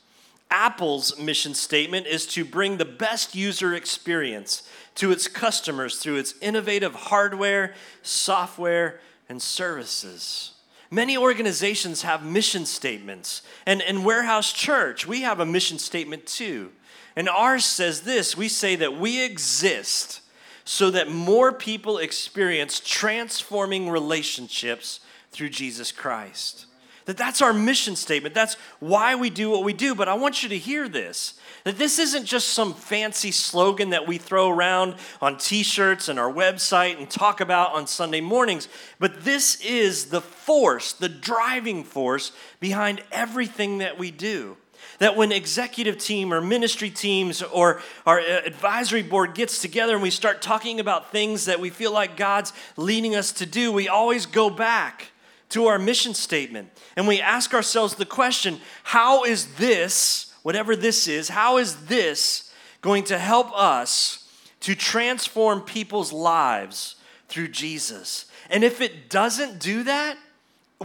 Apple's 0.50 1.17
mission 1.17 1.55
statement 1.55 2.09
is 2.09 2.27
to 2.27 2.44
bring 2.44 2.77
the 2.77 2.85
best 2.85 3.37
user 3.37 3.73
experience 3.73 4.69
to 4.97 5.12
its 5.12 5.29
customers 5.29 5.99
through 5.99 6.17
its 6.17 6.35
innovative 6.43 6.93
hardware, 6.93 7.73
software, 8.03 8.99
and 9.29 9.41
services. 9.41 10.55
Many 10.91 11.17
organizations 11.17 12.03
have 12.03 12.25
mission 12.25 12.67
statements, 12.67 13.43
and 13.65 13.81
in 13.81 14.03
Warehouse 14.03 14.53
Church, 14.53 15.06
we 15.06 15.23
have 15.23 15.38
a 15.38 15.47
mission 15.47 15.79
statement 15.79 16.26
too. 16.26 16.73
And 17.15 17.29
ours 17.29 17.65
says 17.65 18.00
this 18.00 18.37
we 18.37 18.49
say 18.49 18.75
that 18.75 18.99
we 18.99 19.23
exist 19.23 20.21
so 20.65 20.91
that 20.91 21.11
more 21.11 21.53
people 21.53 21.99
experience 21.99 22.81
transforming 22.81 23.89
relationships 23.89 25.01
through 25.31 25.51
Jesus 25.51 25.93
Christ. 25.93 26.67
That 27.07 27.17
that's 27.17 27.43
our 27.43 27.53
mission 27.53 27.97
statement. 27.97 28.35
That's 28.35 28.55
why 28.79 29.14
we 29.14 29.31
do 29.31 29.50
what 29.50 29.64
we 29.64 29.73
do. 29.73 29.95
But 29.95 30.09
I 30.09 30.14
want 30.14 30.43
you 30.43 30.49
to 30.50 30.59
hear 30.59 30.88
this 30.88 31.35
that 31.64 31.76
this 31.76 31.99
isn't 31.99 32.25
just 32.25 32.49
some 32.49 32.73
fancy 32.73 33.31
slogan 33.31 33.90
that 33.90 34.07
we 34.07 34.17
throw 34.17 34.49
around 34.49 34.95
on 35.21 35.37
t 35.37 35.62
shirts 35.62 36.09
and 36.09 36.19
our 36.19 36.33
website 36.33 36.99
and 36.99 37.11
talk 37.11 37.40
about 37.40 37.75
on 37.75 37.87
Sunday 37.87 38.21
mornings, 38.21 38.69
but 38.99 39.25
this 39.25 39.61
is 39.61 40.07
the 40.07 40.21
force, 40.21 40.93
the 40.93 41.09
driving 41.09 41.85
force 41.85 42.33
behind 42.61 43.02
everything 43.12 43.79
that 43.79 43.99
we 43.99 44.11
do 44.11 44.57
that 44.99 45.17
when 45.17 45.33
executive 45.33 45.99
team 45.99 46.33
or 46.33 46.41
ministry 46.41 46.91
teams 46.91 47.43
or 47.43 47.81
our 48.07 48.21
advisory 48.21 49.03
board 49.03 49.35
gets 49.35 49.61
together 49.61 49.95
and 49.95 50.03
we 50.03 50.11
start 50.11 50.43
talking 50.43 50.79
about 50.79 51.11
things 51.11 51.47
that 51.47 51.61
we 51.61 51.71
feel 51.71 51.93
like 51.93 52.17
God's 52.17 52.53
leading 52.77 53.17
us 53.17 53.33
to 53.33 53.47
do, 53.47 53.73
we 53.73 53.89
always 53.89 54.27
go 54.27 54.51
back 54.51 55.13
to 55.51 55.67
our 55.67 55.79
mission 55.79 56.15
statement 56.15 56.71
and 56.97 57.09
we 57.09 57.21
ask 57.21 57.55
ourselves 57.55 57.95
the 57.95 58.07
question 58.07 58.61
how 58.83 59.25
is 59.25 59.55
this, 59.55 60.35
whatever 60.43 60.77
this 60.77 61.09
is, 61.09 61.29
how 61.29 61.59
is 61.59 61.87
this 61.87 62.53
going 62.81 63.05
to 63.05 63.19
help 63.19 63.51
us 63.55 64.29
to 64.61 64.75
transform 64.75 65.63
people's 65.63 66.13
lives 66.13 66.97
through 67.29 67.49
Jesus? 67.49 68.27
And 68.51 68.63
if 68.65 68.81
it 68.81 69.09
doesn't 69.09 69.61
do 69.61 69.83
that, 69.85 70.19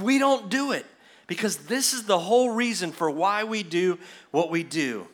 we 0.02 0.20
don't 0.20 0.50
do 0.50 0.72
it 0.72 0.86
because 1.28 1.58
this 1.58 1.94
is 1.94 2.04
the 2.04 2.20
whole 2.20 2.52
reason 2.52 2.92
for 2.92 3.10
why 3.10 3.44
we 3.44 3.64
do 3.64 3.98
what 4.32 4.50
we 4.50 4.64
do. 4.64 5.08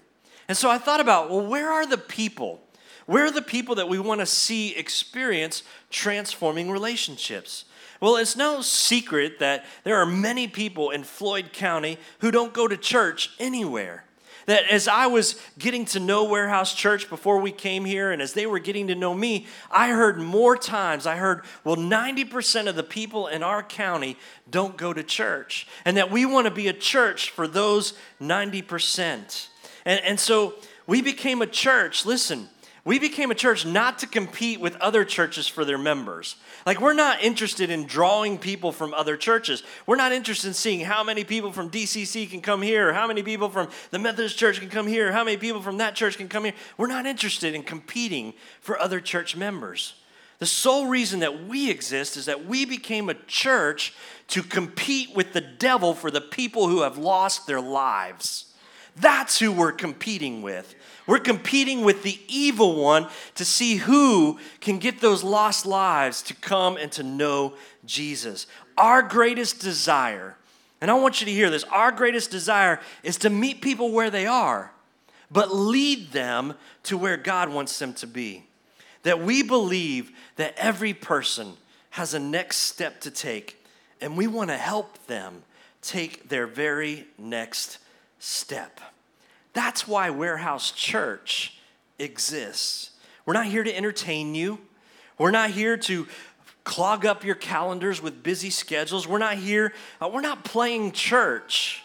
And 0.48 0.58
so 0.58 0.70
I 0.70 0.78
thought 0.78 1.00
about, 1.00 1.30
well, 1.30 1.46
where 1.46 1.72
are 1.72 1.86
the 1.86 1.98
people? 1.98 2.62
Where 3.06 3.26
are 3.26 3.32
the 3.32 3.42
people 3.42 3.76
that 3.76 3.90
we 3.90 4.00
want 4.00 4.20
to 4.22 4.26
see 4.26 4.76
experience 4.76 5.64
transforming 5.90 6.70
relationships? 6.70 7.66
Well, 8.00 8.16
it's 8.16 8.36
no 8.36 8.62
secret 8.62 9.40
that 9.40 9.66
there 9.84 9.98
are 9.98 10.06
many 10.06 10.48
people 10.48 10.90
in 10.90 11.04
Floyd 11.04 11.54
County 11.54 11.98
who 12.20 12.32
don't 12.32 12.54
go 12.54 12.68
to 12.68 12.76
church 12.76 13.32
anywhere. 13.40 14.06
That 14.46 14.70
as 14.72 14.88
I 14.88 15.08
was 15.08 15.40
getting 15.58 15.86
to 15.86 16.00
know 16.00 16.24
Warehouse 16.24 16.74
Church 16.74 17.10
before 17.10 17.40
we 17.40 17.52
came 17.52 17.86
here, 17.86 18.12
and 18.12 18.22
as 18.22 18.34
they 18.34 18.46
were 18.46 18.60
getting 18.60 18.88
to 18.88 18.96
know 18.96 19.14
me, 19.14 19.48
I 19.70 19.90
heard 19.90 20.20
more 20.20 20.58
times, 20.58 21.06
I 21.06 21.18
heard, 21.18 21.44
well, 21.64 21.76
90% 21.76 22.68
of 22.68 22.76
the 22.76 22.84
people 22.84 23.28
in 23.28 23.44
our 23.44 23.64
county 23.64 24.18
don't 24.50 24.78
go 24.78 24.94
to 24.94 25.04
church. 25.04 25.68
And 25.86 25.98
that 25.98 26.12
we 26.12 26.26
want 26.26 26.46
to 26.46 26.52
be 26.52 26.68
a 26.68 26.74
church 26.74 27.30
for 27.30 27.48
those 27.48 27.94
90%. 28.22 29.48
And, 29.86 30.02
and 30.04 30.20
so 30.20 30.56
we 30.88 31.02
became 31.02 31.42
a 31.42 31.48
church, 31.48 32.06
listen, 32.06 32.50
we 32.84 32.98
became 32.98 33.30
a 33.30 33.36
church 33.36 33.64
not 33.64 34.00
to 34.00 34.08
compete 34.08 34.60
with 34.60 34.76
other 34.78 35.06
churches 35.06 35.48
for 35.48 35.64
their 35.64 35.78
members. 35.78 36.36
Like, 36.66 36.82
we're 36.82 36.94
not 36.94 37.24
interested 37.24 37.70
in 37.70 37.86
drawing 37.86 38.40
people 38.40 38.72
from 38.72 38.94
other 38.96 39.16
churches. 39.18 39.62
We're 39.86 39.98
not 39.98 40.12
interested 40.12 40.48
in 40.48 40.54
seeing 40.56 40.80
how 40.80 41.04
many 41.04 41.24
people 41.24 41.52
from 41.52 41.70
DCC 41.70 42.28
can 42.30 42.42
come 42.42 42.64
here, 42.64 42.92
how 42.92 43.06
many 43.08 43.22
people 43.22 43.50
from 43.50 43.70
the 43.92 44.00
Methodist 44.00 44.38
church 44.38 44.60
can 44.60 44.70
come 44.70 44.88
here, 44.88 45.12
how 45.12 45.24
many 45.24 45.38
people 45.38 45.62
from 45.62 45.78
that 45.78 45.94
church 45.94 46.18
can 46.18 46.28
come 46.28 46.46
here. 46.46 46.54
We're 46.78 46.88
not 46.88 47.06
interested 47.06 47.54
in 47.54 47.62
competing 47.62 48.34
for 48.62 48.80
other 48.80 49.00
church 49.00 49.36
members. 49.36 49.94
The 50.40 50.48
sole 50.48 50.88
reason 50.88 51.20
that 51.20 51.46
we 51.46 51.70
exist 51.70 52.18
is 52.18 52.26
that 52.26 52.48
we 52.48 52.66
became 52.66 53.10
a 53.10 53.14
church 53.14 53.94
to 54.30 54.42
compete 54.42 55.16
with 55.16 55.34
the 55.34 55.42
devil 55.42 55.94
for 55.94 56.10
the 56.10 56.20
people 56.20 56.68
who 56.68 56.82
have 56.82 56.98
lost 56.98 57.46
their 57.46 57.62
lives. 57.62 58.52
That's 58.96 59.38
who 59.40 59.52
we're 59.52 59.72
competing 59.72 60.42
with. 60.42 60.74
We're 61.08 61.20
competing 61.20 61.82
with 61.84 62.04
the 62.04 62.20
evil 62.28 62.76
one 62.76 63.08
to 63.36 63.46
see 63.46 63.78
who 63.78 64.40
can 64.60 64.78
get 64.78 65.02
those 65.02 65.24
lost 65.24 65.66
lives 65.66 66.22
to 66.24 66.36
come 66.36 66.78
and 66.78 66.92
to 66.94 67.04
know 67.04 67.54
Jesus. 67.86 68.48
Our 68.78 69.02
greatest 69.02 69.60
desire, 69.60 70.38
and 70.80 70.92
I 70.92 70.94
want 70.96 71.20
you 71.20 71.26
to 71.26 71.32
hear 71.34 71.50
this 71.50 71.64
our 71.66 71.92
greatest 71.92 72.32
desire 72.32 72.80
is 73.04 73.18
to 73.18 73.30
meet 73.30 73.62
people 73.62 73.92
where 73.92 74.10
they 74.10 74.28
are, 74.28 74.72
but 75.32 75.54
lead 75.54 76.12
them 76.12 76.54
to 76.84 76.98
where 76.98 77.18
God 77.18 77.50
wants 77.50 77.78
them 77.80 77.94
to 77.96 78.08
be. 78.08 78.46
That 79.04 79.22
we 79.22 79.42
believe 79.42 80.12
that 80.36 80.54
every 80.58 80.94
person 80.94 81.54
has 81.92 82.14
a 82.14 82.20
next 82.20 82.58
step 82.58 83.02
to 83.02 83.12
take, 83.12 83.66
and 84.00 84.16
we 84.16 84.28
want 84.28 84.52
to 84.52 84.58
help 84.58 85.08
them 85.08 85.44
take 85.82 86.30
their 86.30 86.46
very 86.46 87.08
next 87.18 87.80
step. 88.20 88.80
That's 89.54 89.88
why 89.88 90.10
Warehouse 90.10 90.72
Church 90.72 91.58
exists. 92.00 92.92
We're 93.26 93.34
not 93.34 93.46
here 93.46 93.64
to 93.64 93.76
entertain 93.76 94.34
you. 94.36 94.60
We're 95.18 95.32
not 95.32 95.52
here 95.52 95.78
to 95.78 96.08
clog 96.64 97.06
up 97.06 97.24
your 97.24 97.36
calendars 97.36 98.02
with 98.02 98.24
busy 98.24 98.50
schedules. 98.50 99.08
We're 99.08 99.20
not 99.20 99.36
here, 99.36 99.74
uh, 100.02 100.10
we're 100.12 100.22
not 100.22 100.44
playing 100.44 100.94
church. 100.94 101.84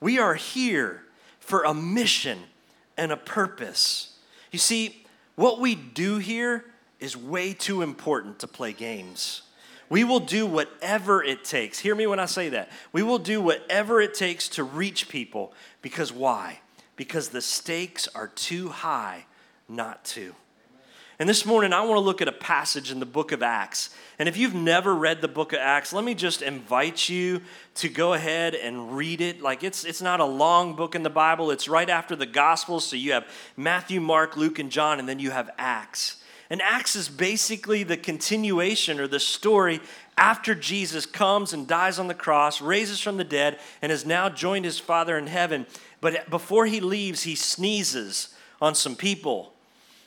We 0.00 0.18
are 0.18 0.34
here 0.34 1.02
for 1.38 1.62
a 1.62 1.74
mission 1.74 2.38
and 2.96 3.12
a 3.12 3.16
purpose. 3.16 4.16
You 4.50 4.58
see, 4.58 5.04
what 5.34 5.60
we 5.60 5.74
do 5.74 6.18
here 6.18 6.64
is 6.98 7.16
way 7.16 7.52
too 7.52 7.82
important 7.82 8.38
to 8.40 8.46
play 8.46 8.72
games. 8.72 9.42
We 9.88 10.04
will 10.04 10.20
do 10.20 10.46
whatever 10.46 11.22
it 11.22 11.44
takes. 11.44 11.78
Hear 11.78 11.94
me 11.94 12.06
when 12.06 12.18
I 12.18 12.24
say 12.24 12.48
that. 12.48 12.70
We 12.92 13.02
will 13.02 13.18
do 13.18 13.40
whatever 13.40 14.00
it 14.00 14.14
takes 14.14 14.48
to 14.50 14.64
reach 14.64 15.08
people 15.08 15.52
because 15.82 16.12
why? 16.12 16.60
Because 16.96 17.28
the 17.28 17.42
stakes 17.42 18.08
are 18.14 18.28
too 18.28 18.68
high 18.68 19.26
not 19.68 20.04
to. 20.04 20.34
And 21.18 21.28
this 21.28 21.46
morning, 21.46 21.72
I 21.72 21.82
want 21.82 21.96
to 21.96 22.00
look 22.00 22.20
at 22.20 22.26
a 22.26 22.32
passage 22.32 22.90
in 22.90 22.98
the 22.98 23.06
book 23.06 23.30
of 23.30 23.42
Acts. 23.42 23.90
And 24.18 24.28
if 24.28 24.36
you've 24.36 24.54
never 24.54 24.94
read 24.94 25.20
the 25.20 25.28
book 25.28 25.52
of 25.52 25.60
Acts, 25.60 25.92
let 25.92 26.04
me 26.04 26.14
just 26.14 26.42
invite 26.42 27.08
you 27.08 27.42
to 27.76 27.88
go 27.88 28.14
ahead 28.14 28.54
and 28.54 28.96
read 28.96 29.20
it. 29.20 29.40
Like 29.40 29.62
it's, 29.62 29.84
it's 29.84 30.02
not 30.02 30.20
a 30.20 30.24
long 30.24 30.74
book 30.74 30.94
in 30.94 31.04
the 31.04 31.10
Bible, 31.10 31.50
it's 31.50 31.68
right 31.68 31.88
after 31.88 32.16
the 32.16 32.26
Gospels. 32.26 32.84
So 32.86 32.96
you 32.96 33.12
have 33.12 33.28
Matthew, 33.56 34.00
Mark, 34.00 34.36
Luke, 34.36 34.58
and 34.58 34.70
John, 34.70 34.98
and 34.98 35.08
then 35.08 35.18
you 35.18 35.30
have 35.30 35.50
Acts. 35.58 36.16
And 36.50 36.60
Acts 36.60 36.96
is 36.96 37.08
basically 37.08 37.82
the 37.82 37.96
continuation 37.96 38.98
or 38.98 39.06
the 39.06 39.20
story 39.20 39.80
after 40.18 40.54
Jesus 40.54 41.06
comes 41.06 41.52
and 41.52 41.66
dies 41.66 41.98
on 41.98 42.08
the 42.08 42.14
cross, 42.14 42.60
raises 42.60 43.00
from 43.00 43.16
the 43.16 43.24
dead, 43.24 43.58
and 43.80 43.90
has 43.90 44.04
now 44.04 44.28
joined 44.28 44.64
his 44.64 44.78
Father 44.78 45.16
in 45.16 45.28
heaven. 45.28 45.66
But 46.02 46.28
before 46.28 46.66
he 46.66 46.80
leaves, 46.80 47.22
he 47.22 47.36
sneezes 47.36 48.34
on 48.60 48.74
some 48.74 48.96
people. 48.96 49.54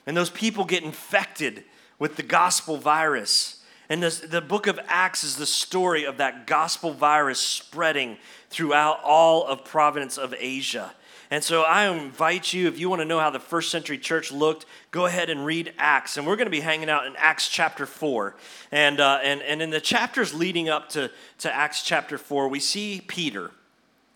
And 0.05 0.15
those 0.15 0.29
people 0.29 0.65
get 0.65 0.83
infected 0.83 1.63
with 1.97 2.17
the 2.17 2.23
gospel 2.23 2.77
virus. 2.77 3.63
And 3.89 4.03
this, 4.03 4.19
the 4.19 4.41
book 4.41 4.67
of 4.67 4.77
Acts 4.87 5.23
is 5.23 5.37
the 5.37 5.45
story 5.45 6.03
of 6.03 6.17
that 6.17 6.45
gospel 6.47 6.91
virus 6.91 7.39
spreading 7.39 8.17
throughout 8.49 8.99
all 9.03 9.47
of 9.47 9.63
province 9.63 10.17
of 10.17 10.35
Asia. 10.37 10.93
And 11.31 11.41
so 11.41 11.61
I 11.61 11.87
invite 11.87 12.51
you, 12.51 12.67
if 12.67 12.77
you 12.77 12.89
want 12.89 13.01
to 13.01 13.05
know 13.05 13.19
how 13.19 13.29
the 13.29 13.39
first 13.39 13.71
century 13.71 13.97
church 13.97 14.33
looked, 14.33 14.65
go 14.91 15.05
ahead 15.05 15.29
and 15.29 15.45
read 15.45 15.73
Acts. 15.77 16.17
And 16.17 16.27
we're 16.27 16.35
going 16.35 16.47
to 16.47 16.51
be 16.51 16.59
hanging 16.59 16.89
out 16.89 17.07
in 17.07 17.15
Acts 17.15 17.47
chapter 17.47 17.85
4. 17.85 18.35
And, 18.71 18.99
uh, 18.99 19.19
and, 19.23 19.41
and 19.41 19.61
in 19.61 19.69
the 19.69 19.81
chapters 19.81 20.33
leading 20.33 20.67
up 20.67 20.89
to, 20.89 21.09
to 21.39 21.55
Acts 21.55 21.83
chapter 21.83 22.17
4, 22.17 22.49
we 22.49 22.59
see 22.59 23.01
Peter. 23.07 23.51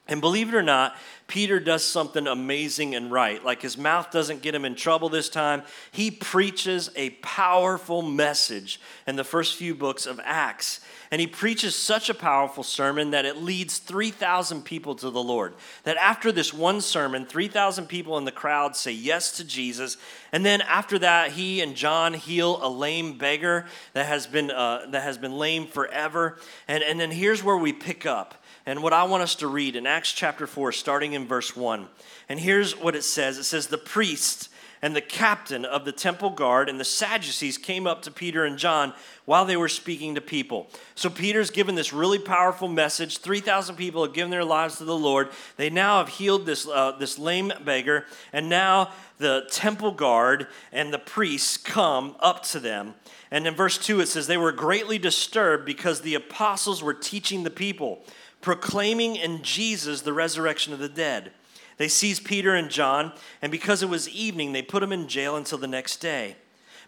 And 0.09 0.21
believe 0.21 0.49
it 0.49 0.55
or 0.55 0.63
not, 0.63 0.97
Peter 1.27 1.59
does 1.59 1.83
something 1.85 2.25
amazing 2.25 2.95
and 2.95 3.11
right. 3.11 3.45
Like 3.45 3.61
his 3.61 3.77
mouth 3.77 4.09
doesn't 4.09 4.41
get 4.41 4.55
him 4.55 4.65
in 4.65 4.73
trouble 4.73 5.07
this 5.07 5.29
time. 5.29 5.61
He 5.91 6.09
preaches 6.09 6.89
a 6.95 7.11
powerful 7.21 8.01
message 8.01 8.81
in 9.05 9.15
the 9.15 9.23
first 9.23 9.55
few 9.55 9.75
books 9.75 10.07
of 10.07 10.19
Acts. 10.23 10.81
And 11.11 11.21
he 11.21 11.27
preaches 11.27 11.75
such 11.75 12.09
a 12.09 12.15
powerful 12.15 12.63
sermon 12.63 13.11
that 13.11 13.25
it 13.25 13.37
leads 13.37 13.77
3,000 13.77 14.63
people 14.63 14.95
to 14.95 15.11
the 15.11 15.21
Lord. 15.21 15.53
That 15.83 15.97
after 15.97 16.31
this 16.31 16.51
one 16.51 16.81
sermon, 16.81 17.27
3,000 17.27 17.85
people 17.85 18.17
in 18.17 18.25
the 18.25 18.31
crowd 18.31 18.75
say 18.75 18.91
yes 18.91 19.37
to 19.37 19.43
Jesus. 19.43 19.97
And 20.31 20.43
then 20.43 20.61
after 20.61 20.97
that, 20.99 21.31
he 21.31 21.61
and 21.61 21.75
John 21.75 22.15
heal 22.15 22.59
a 22.63 22.69
lame 22.69 23.19
beggar 23.19 23.67
that 23.93 24.07
has 24.07 24.25
been, 24.25 24.49
uh, 24.49 24.87
that 24.89 25.03
has 25.03 25.19
been 25.19 25.37
lame 25.37 25.67
forever. 25.67 26.39
And, 26.67 26.83
and 26.83 26.99
then 26.99 27.11
here's 27.11 27.43
where 27.43 27.57
we 27.57 27.73
pick 27.73 28.07
up 28.07 28.33
and 28.69 28.83
what 28.83 28.93
I 28.93 29.05
want 29.05 29.23
us 29.23 29.33
to 29.37 29.47
read 29.47 29.75
in 29.75 29.87
Acts 29.87 30.11
chapter 30.11 30.45
4, 30.45 30.71
starting 30.71 31.13
in 31.13 31.25
verse 31.25 31.55
1. 31.55 31.87
And 32.29 32.39
here's 32.39 32.77
what 32.77 32.95
it 32.95 33.03
says 33.03 33.39
it 33.39 33.45
says, 33.45 33.65
The 33.65 33.79
priest 33.79 34.49
and 34.83 34.95
the 34.95 35.01
captain 35.01 35.65
of 35.65 35.85
the 35.85 35.91
temple 35.91 36.29
guard 36.29 36.69
and 36.69 36.79
the 36.79 36.85
Sadducees 36.85 37.57
came 37.57 37.87
up 37.87 38.03
to 38.03 38.11
Peter 38.11 38.45
and 38.45 38.59
John 38.59 38.93
while 39.25 39.43
they 39.43 39.57
were 39.57 39.69
speaking 39.69 40.13
to 40.13 40.21
people. 40.21 40.69
So 40.93 41.09
Peter's 41.09 41.49
given 41.49 41.73
this 41.73 41.91
really 41.91 42.19
powerful 42.19 42.67
message. 42.67 43.17
3,000 43.17 43.75
people 43.75 44.03
have 44.03 44.13
given 44.13 44.29
their 44.29 44.45
lives 44.45 44.77
to 44.77 44.85
the 44.85 44.95
Lord. 44.95 45.29
They 45.57 45.71
now 45.71 45.97
have 45.97 46.09
healed 46.09 46.45
this, 46.45 46.67
uh, 46.67 46.91
this 46.99 47.17
lame 47.17 47.51
beggar, 47.65 48.05
and 48.31 48.49
now 48.49 48.91
the 49.17 49.47
temple 49.49 49.93
guard 49.93 50.45
and 50.71 50.93
the 50.93 50.99
priests 50.99 51.57
come 51.57 52.15
up 52.19 52.43
to 52.49 52.59
them. 52.59 52.93
And 53.31 53.47
in 53.47 53.55
verse 53.55 53.79
2, 53.79 53.99
it 54.01 54.07
says, 54.07 54.27
They 54.27 54.37
were 54.37 54.51
greatly 54.51 54.99
disturbed 54.99 55.65
because 55.65 56.01
the 56.01 56.13
apostles 56.13 56.83
were 56.83 56.93
teaching 56.93 57.43
the 57.43 57.49
people 57.49 58.03
proclaiming 58.41 59.15
in 59.15 59.41
Jesus 59.41 60.01
the 60.01 60.13
resurrection 60.13 60.73
of 60.73 60.79
the 60.79 60.89
dead. 60.89 61.31
They 61.77 61.87
seized 61.87 62.25
Peter 62.25 62.55
and 62.55 62.69
John, 62.69 63.13
and 63.41 63.51
because 63.51 63.81
it 63.81 63.89
was 63.89 64.09
evening, 64.09 64.51
they 64.51 64.61
put 64.61 64.81
them 64.81 64.91
in 64.91 65.07
jail 65.07 65.35
until 65.35 65.57
the 65.57 65.67
next 65.67 65.97
day. 65.97 66.35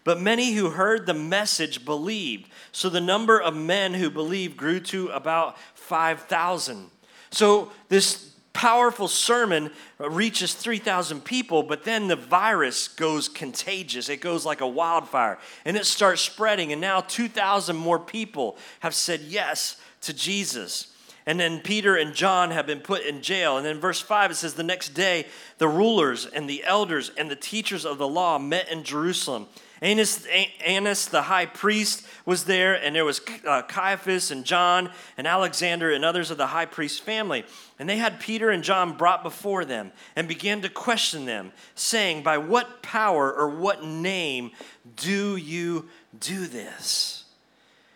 But 0.04 0.20
many 0.20 0.52
who 0.52 0.70
heard 0.70 1.06
the 1.06 1.14
message 1.14 1.84
believed. 1.84 2.50
So 2.72 2.88
the 2.88 3.00
number 3.00 3.40
of 3.40 3.54
men 3.54 3.94
who 3.94 4.10
believed 4.10 4.56
grew 4.56 4.80
to 4.80 5.08
about 5.08 5.56
5,000. 5.74 6.90
So 7.30 7.70
this 7.88 8.32
powerful 8.52 9.08
sermon 9.08 9.70
reaches 9.98 10.54
3,000 10.54 11.24
people, 11.24 11.62
but 11.62 11.84
then 11.84 12.08
the 12.08 12.16
virus 12.16 12.88
goes 12.88 13.28
contagious. 13.28 14.08
It 14.08 14.20
goes 14.20 14.44
like 14.44 14.60
a 14.60 14.66
wildfire 14.66 15.38
and 15.64 15.76
it 15.76 15.86
starts 15.86 16.20
spreading. 16.20 16.72
And 16.72 16.80
now 16.80 17.00
2,000 17.00 17.76
more 17.76 17.98
people 17.98 18.58
have 18.80 18.94
said 18.94 19.20
yes 19.22 19.76
to 20.02 20.12
Jesus. 20.12 20.91
And 21.24 21.38
then 21.38 21.60
Peter 21.60 21.96
and 21.96 22.14
John 22.14 22.50
have 22.50 22.66
been 22.66 22.80
put 22.80 23.02
in 23.02 23.22
jail. 23.22 23.56
And 23.56 23.64
then 23.64 23.78
verse 23.78 24.00
5 24.00 24.32
it 24.32 24.34
says, 24.34 24.54
The 24.54 24.62
next 24.62 24.90
day, 24.90 25.26
the 25.58 25.68
rulers 25.68 26.26
and 26.26 26.50
the 26.50 26.64
elders 26.64 27.10
and 27.16 27.30
the 27.30 27.36
teachers 27.36 27.84
of 27.84 27.98
the 27.98 28.08
law 28.08 28.38
met 28.38 28.70
in 28.70 28.82
Jerusalem. 28.82 29.46
Annas, 29.80 30.26
Annas 30.64 31.06
the 31.06 31.22
high 31.22 31.46
priest 31.46 32.06
was 32.24 32.44
there, 32.44 32.74
and 32.74 32.94
there 32.94 33.04
was 33.04 33.20
uh, 33.46 33.62
Caiaphas 33.62 34.30
and 34.30 34.44
John 34.44 34.90
and 35.16 35.26
Alexander 35.26 35.90
and 35.90 36.04
others 36.04 36.30
of 36.30 36.38
the 36.38 36.46
high 36.46 36.66
priest's 36.66 37.00
family. 37.00 37.44
And 37.80 37.88
they 37.88 37.96
had 37.96 38.20
Peter 38.20 38.50
and 38.50 38.62
John 38.62 38.96
brought 38.96 39.24
before 39.24 39.64
them 39.64 39.90
and 40.14 40.28
began 40.28 40.62
to 40.62 40.68
question 40.68 41.24
them, 41.24 41.50
saying, 41.74 42.22
By 42.22 42.38
what 42.38 42.82
power 42.82 43.32
or 43.32 43.48
what 43.48 43.84
name 43.84 44.52
do 44.94 45.36
you 45.36 45.88
do 46.18 46.46
this? 46.46 47.24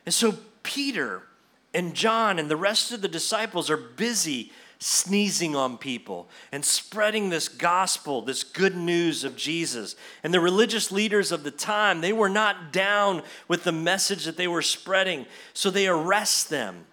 And 0.05 0.15
so 0.15 0.35
Peter 0.65 1.23
and 1.77 1.95
John 1.95 2.39
and 2.39 2.51
the 2.51 2.57
rest 2.57 2.91
of 2.91 3.03
the 3.03 3.09
disciples 3.09 3.69
are 3.71 3.77
busy 3.77 4.51
sneezing 4.79 5.55
on 5.55 5.77
people 5.77 6.29
and 6.51 6.65
spreading 6.65 7.29
this 7.29 7.49
gospel, 7.49 8.23
this 8.23 8.45
good 8.45 8.75
news 8.75 9.25
of 9.25 9.37
Jesus. 9.37 9.95
And 10.23 10.33
the 10.33 10.41
religious 10.41 10.91
leaders 10.91 11.33
of 11.33 11.45
the 11.45 11.51
time, 11.51 12.01
they 12.01 12.13
were 12.13 12.31
not 12.31 12.73
down 12.73 13.23
with 13.47 13.65
the 13.65 13.73
message 13.73 14.25
that 14.25 14.39
they 14.39 14.49
were 14.49 14.63
spreading, 14.63 15.27
so 15.53 15.71
they 15.71 15.87
arrest 15.87 16.49
them. 16.49 16.87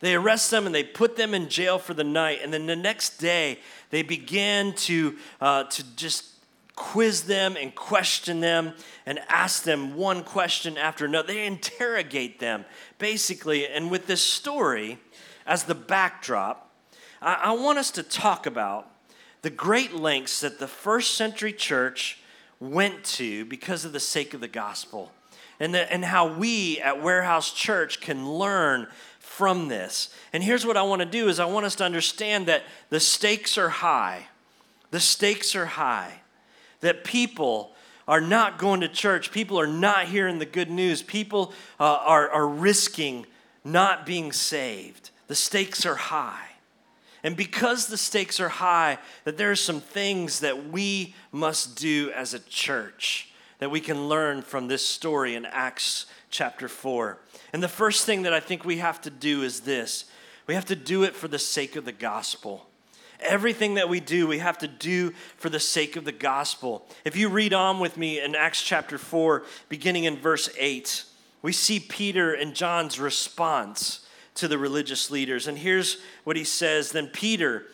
They 0.00 0.14
arrest 0.14 0.52
them 0.52 0.66
and 0.66 0.74
they 0.74 0.84
put 0.84 1.16
them 1.16 1.34
in 1.34 1.48
jail 1.48 1.78
for 1.78 1.92
the 1.92 2.04
night. 2.04 2.38
And 2.42 2.52
then 2.52 2.66
the 2.66 2.76
next 2.76 3.18
day, 3.18 3.58
they 3.90 4.02
begin 4.02 4.72
to, 4.74 5.16
uh, 5.40 5.64
to 5.64 5.96
just 5.96 6.37
quiz 6.78 7.24
them 7.24 7.56
and 7.56 7.74
question 7.74 8.38
them 8.38 8.72
and 9.04 9.18
ask 9.28 9.64
them 9.64 9.96
one 9.96 10.22
question 10.22 10.78
after 10.78 11.04
another. 11.04 11.32
They 11.34 11.44
interrogate 11.44 12.38
them, 12.38 12.64
basically. 12.98 13.66
And 13.66 13.90
with 13.90 14.06
this 14.06 14.22
story 14.22 14.98
as 15.44 15.64
the 15.64 15.74
backdrop, 15.74 16.70
I, 17.20 17.34
I 17.34 17.52
want 17.52 17.78
us 17.78 17.90
to 17.92 18.04
talk 18.04 18.46
about 18.46 18.88
the 19.42 19.50
great 19.50 19.92
lengths 19.92 20.40
that 20.40 20.60
the 20.60 20.68
first 20.68 21.14
century 21.14 21.52
church 21.52 22.20
went 22.60 23.02
to 23.04 23.44
because 23.44 23.84
of 23.84 23.92
the 23.92 24.00
sake 24.00 24.32
of 24.32 24.40
the 24.40 24.48
gospel. 24.48 25.10
And, 25.58 25.74
the, 25.74 25.92
and 25.92 26.04
how 26.04 26.32
we 26.32 26.80
at 26.80 27.02
Warehouse 27.02 27.52
Church 27.52 28.00
can 28.00 28.30
learn 28.30 28.86
from 29.18 29.66
this. 29.66 30.14
And 30.32 30.44
here's 30.44 30.64
what 30.64 30.76
I 30.76 30.82
want 30.82 31.00
to 31.00 31.06
do 31.06 31.28
is 31.28 31.40
I 31.40 31.44
want 31.46 31.66
us 31.66 31.74
to 31.76 31.84
understand 31.84 32.46
that 32.46 32.62
the 32.88 33.00
stakes 33.00 33.58
are 33.58 33.68
high. 33.68 34.28
The 34.92 35.00
stakes 35.00 35.56
are 35.56 35.66
high 35.66 36.20
that 36.80 37.04
people 37.04 37.72
are 38.06 38.20
not 38.20 38.58
going 38.58 38.80
to 38.80 38.88
church, 38.88 39.30
people 39.32 39.60
are 39.60 39.66
not 39.66 40.06
hearing 40.06 40.38
the 40.38 40.46
good 40.46 40.70
news, 40.70 41.02
people 41.02 41.52
uh, 41.78 41.84
are, 41.84 42.28
are 42.30 42.48
risking 42.48 43.26
not 43.64 44.06
being 44.06 44.32
saved. 44.32 45.10
The 45.26 45.34
stakes 45.34 45.84
are 45.84 45.94
high. 45.94 46.46
And 47.22 47.36
because 47.36 47.88
the 47.88 47.96
stakes 47.96 48.40
are 48.40 48.48
high, 48.48 48.98
that 49.24 49.36
there 49.36 49.50
are 49.50 49.56
some 49.56 49.80
things 49.80 50.40
that 50.40 50.70
we 50.70 51.14
must 51.32 51.76
do 51.76 52.10
as 52.14 52.32
a 52.32 52.38
church 52.38 53.28
that 53.58 53.70
we 53.70 53.80
can 53.80 54.08
learn 54.08 54.42
from 54.42 54.68
this 54.68 54.86
story 54.86 55.34
in 55.34 55.44
Acts 55.44 56.06
chapter 56.30 56.68
4. 56.68 57.18
And 57.52 57.62
the 57.62 57.68
first 57.68 58.06
thing 58.06 58.22
that 58.22 58.32
I 58.32 58.40
think 58.40 58.64
we 58.64 58.78
have 58.78 59.00
to 59.02 59.10
do 59.10 59.42
is 59.42 59.60
this 59.60 60.04
we 60.46 60.54
have 60.54 60.66
to 60.66 60.76
do 60.76 61.02
it 61.02 61.14
for 61.14 61.28
the 61.28 61.38
sake 61.38 61.76
of 61.76 61.84
the 61.84 61.92
gospel. 61.92 62.67
Everything 63.20 63.74
that 63.74 63.88
we 63.88 64.00
do, 64.00 64.26
we 64.26 64.38
have 64.38 64.58
to 64.58 64.68
do 64.68 65.10
for 65.36 65.50
the 65.50 65.60
sake 65.60 65.96
of 65.96 66.04
the 66.04 66.12
gospel. 66.12 66.86
If 67.04 67.16
you 67.16 67.28
read 67.28 67.52
on 67.52 67.80
with 67.80 67.96
me 67.96 68.20
in 68.20 68.34
Acts 68.34 68.62
chapter 68.62 68.98
4, 68.98 69.44
beginning 69.68 70.04
in 70.04 70.16
verse 70.16 70.48
8, 70.58 71.04
we 71.42 71.52
see 71.52 71.80
Peter 71.80 72.32
and 72.32 72.54
John's 72.54 72.98
response 73.00 74.06
to 74.34 74.48
the 74.48 74.58
religious 74.58 75.10
leaders. 75.10 75.46
And 75.46 75.58
here's 75.58 75.98
what 76.24 76.36
he 76.36 76.44
says 76.44 76.92
Then 76.92 77.08
Peter, 77.08 77.66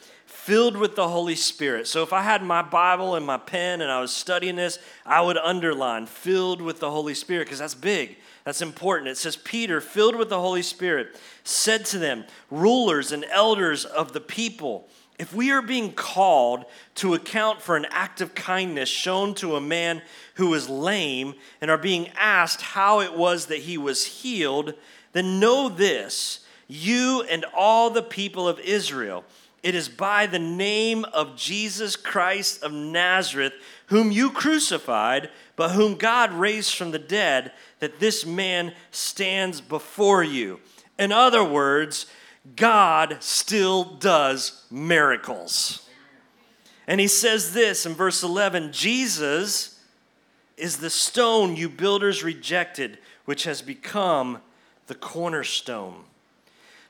filled 0.45 0.77
with 0.77 0.95
the 0.95 1.09
Holy 1.09 1.35
Spirit. 1.35 1.87
So 1.87 2.03
if 2.03 2.13
I 2.13 2.23
had 2.23 2.43
my 2.43 2.61
Bible 2.61 3.15
and 3.15 3.25
my 3.25 3.39
pen 3.39 3.81
and 3.81 3.91
I 3.91 4.01
was 4.01 4.13
studying 4.13 4.57
this, 4.57 4.79
I 5.07 5.23
would 5.23 5.39
underline 5.39 6.07
filled 6.07 6.61
with 6.61 6.81
the 6.81 6.91
Holy 6.91 7.15
Spirit 7.15 7.47
because 7.47 7.61
that's 7.61 7.75
big. 7.75 8.17
That's 8.45 8.61
important. 8.61 9.09
It 9.09 9.17
says, 9.17 9.37
Peter, 9.37 9.81
filled 9.81 10.17
with 10.17 10.29
the 10.29 10.41
Holy 10.41 10.61
Spirit, 10.61 11.19
said 11.45 11.87
to 11.87 11.99
them, 11.99 12.25
rulers 12.51 13.11
and 13.11 13.25
elders 13.31 13.87
of 13.87 14.13
the 14.13 14.21
people, 14.21 14.87
if 15.19 15.33
we 15.33 15.51
are 15.53 15.63
being 15.63 15.93
called 15.93 16.65
to 16.97 17.15
account 17.15 17.63
for 17.63 17.77
an 17.77 17.87
act 17.91 18.21
of 18.21 18.35
kindness 18.35 18.89
shown 18.89 19.35
to 19.37 19.55
a 19.55 19.61
man 19.61 20.03
who 20.35 20.53
is 20.55 20.69
lame 20.69 21.35
and 21.61 21.71
are 21.71 21.79
being 21.79 22.09
asked 22.17 22.61
how 22.61 23.01
it 23.01 23.15
was 23.15 23.47
that 23.47 23.61
he 23.61 23.79
was 23.79 24.05
healed, 24.05 24.75
then 25.13 25.39
know 25.39 25.69
this, 25.69 26.45
you 26.67 27.25
and 27.31 27.45
all 27.57 27.91
the 27.91 28.03
people 28.03 28.49
of 28.49 28.59
Israel. 28.61 29.25
It 29.63 29.75
is 29.75 29.89
by 29.89 30.27
the 30.27 30.39
name 30.39 31.05
of 31.07 31.37
Jesus 31.37 31.97
Christ 31.97 32.63
of 32.63 32.73
Nazareth, 32.73 33.55
whom 33.87 34.11
you 34.11 34.31
crucified, 34.31 35.31
but 35.57 35.71
whom 35.71 35.95
God 35.95 36.33
raised 36.33 36.75
from 36.75 36.91
the 36.91 36.99
dead, 36.99 37.53
that 37.79 38.01
this 38.01 38.27
man 38.27 38.75
stands 38.91 39.61
before 39.61 40.23
you. 40.23 40.61
In 40.99 41.13
other 41.13 41.43
words, 41.43 42.07
God 42.57 43.17
still 43.21 43.85
does 43.85 44.65
miracles. 44.71 45.89
And 46.87 47.01
he 47.01 47.09
says 47.09 47.55
this 47.55 47.87
in 47.87 47.95
verse 47.95 48.23
11 48.23 48.73
Jesus 48.73 49.81
is 50.57 50.77
the 50.77 50.91
stone 50.91 51.57
you 51.57 51.69
builders 51.69 52.23
rejected, 52.23 52.99
which 53.25 53.45
has 53.45 53.63
become 53.63 54.39
the 54.87 54.95
cornerstone. 54.95 56.05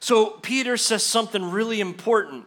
So 0.00 0.30
Peter 0.42 0.76
says 0.76 1.02
something 1.02 1.50
really 1.50 1.80
important. 1.80 2.44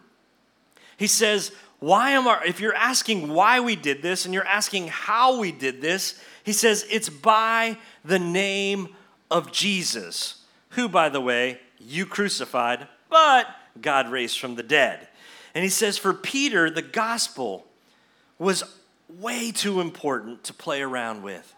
He 0.96 1.06
says, 1.06 1.50
why 1.80 2.10
am 2.10 2.28
I, 2.28 2.42
if 2.46 2.60
you're 2.60 2.74
asking 2.74 3.28
why 3.32 3.60
we 3.60 3.76
did 3.76 4.02
this 4.02 4.24
and 4.24 4.34
you're 4.34 4.46
asking 4.46 4.88
how 4.88 5.38
we 5.38 5.52
did 5.52 5.80
this, 5.80 6.20
he 6.44 6.52
says, 6.52 6.86
it's 6.90 7.08
by 7.08 7.78
the 8.04 8.18
name 8.18 8.94
of 9.30 9.52
Jesus, 9.52 10.42
who, 10.70 10.88
by 10.88 11.08
the 11.08 11.20
way, 11.20 11.60
you 11.78 12.04
crucified 12.06 12.86
but 13.08 13.46
God 13.80 14.10
raised 14.10 14.38
from 14.38 14.54
the 14.54 14.62
dead. 14.62 15.08
And 15.54 15.64
he 15.64 15.70
says, 15.70 15.98
for 15.98 16.12
Peter, 16.14 16.70
the 16.70 16.82
gospel 16.82 17.66
was 18.38 18.62
way 19.08 19.50
too 19.50 19.80
important 19.80 20.44
to 20.44 20.52
play 20.52 20.82
around 20.82 21.22
with. 21.22 21.54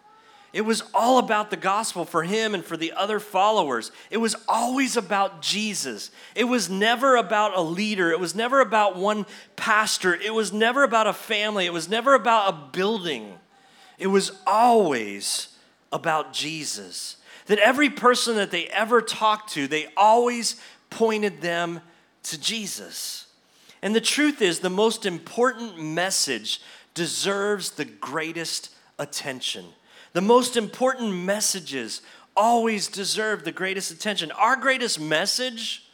It 0.53 0.63
was 0.63 0.83
all 0.93 1.19
about 1.19 1.51
the 1.51 1.57
gospel 1.57 2.05
for 2.05 2.25
him 2.25 2.55
and 2.55 2.65
for 2.65 2.77
the 2.77 2.93
other 2.93 3.21
followers. 3.21 3.93
It 4.11 4.17
was 4.17 4.35
always 4.49 4.97
about 4.97 5.43
Jesus. 5.43 6.11
It 6.35 6.45
was 6.45 6.69
never 6.69 7.15
about 7.17 7.57
a 7.57 7.61
leader. 7.61 8.11
It 8.11 8.19
was 8.19 8.35
never 8.35 8.61
about 8.61 8.97
one 8.97 9.27
pastor. 9.55 10.13
It 10.15 10.35
was 10.35 10.53
never 10.53 10.83
about 10.83 11.07
a 11.07 11.13
family. 11.13 11.67
It 11.67 11.73
was 11.73 11.89
never 11.89 12.15
about 12.15 12.53
a 12.53 12.57
building. 12.73 13.39
It 13.97 14.09
was 14.09 14.33
always 14.45 15.57
about 15.93 16.33
Jesus. 16.33 17.17
That 17.47 17.59
every 17.59 17.91
person 17.91 18.35
that 18.37 18.51
they 18.51 18.67
ever 18.67 19.01
talked 19.01 19.53
to, 19.53 19.69
they 19.69 19.87
always 19.97 20.61
pointed 20.91 21.41
them 21.41 21.81
to 22.25 22.39
Jesus. 22.39 23.27
And 23.83 23.95
the 23.95 24.01
truth 24.01 24.43
is, 24.43 24.61
the 24.61 24.69
most 24.69 25.07
important 25.07 25.79
message 25.79 26.61
deserves 26.95 27.71
the 27.71 27.85
greatest 27.85 28.75
attention. 28.99 29.65
The 30.13 30.21
most 30.21 30.57
important 30.57 31.15
messages 31.15 32.03
always 32.37 32.89
deserve 32.89 33.45
the 33.45 33.53
greatest 33.53 33.91
attention. 33.91 34.31
Our 34.33 34.57
greatest 34.57 35.01
message 35.01 35.85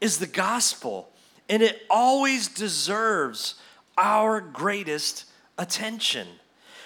is 0.00 0.18
the 0.18 0.26
gospel, 0.26 1.10
and 1.48 1.62
it 1.62 1.82
always 1.90 2.48
deserves 2.48 3.54
our 3.98 4.40
greatest 4.40 5.26
attention. 5.58 6.26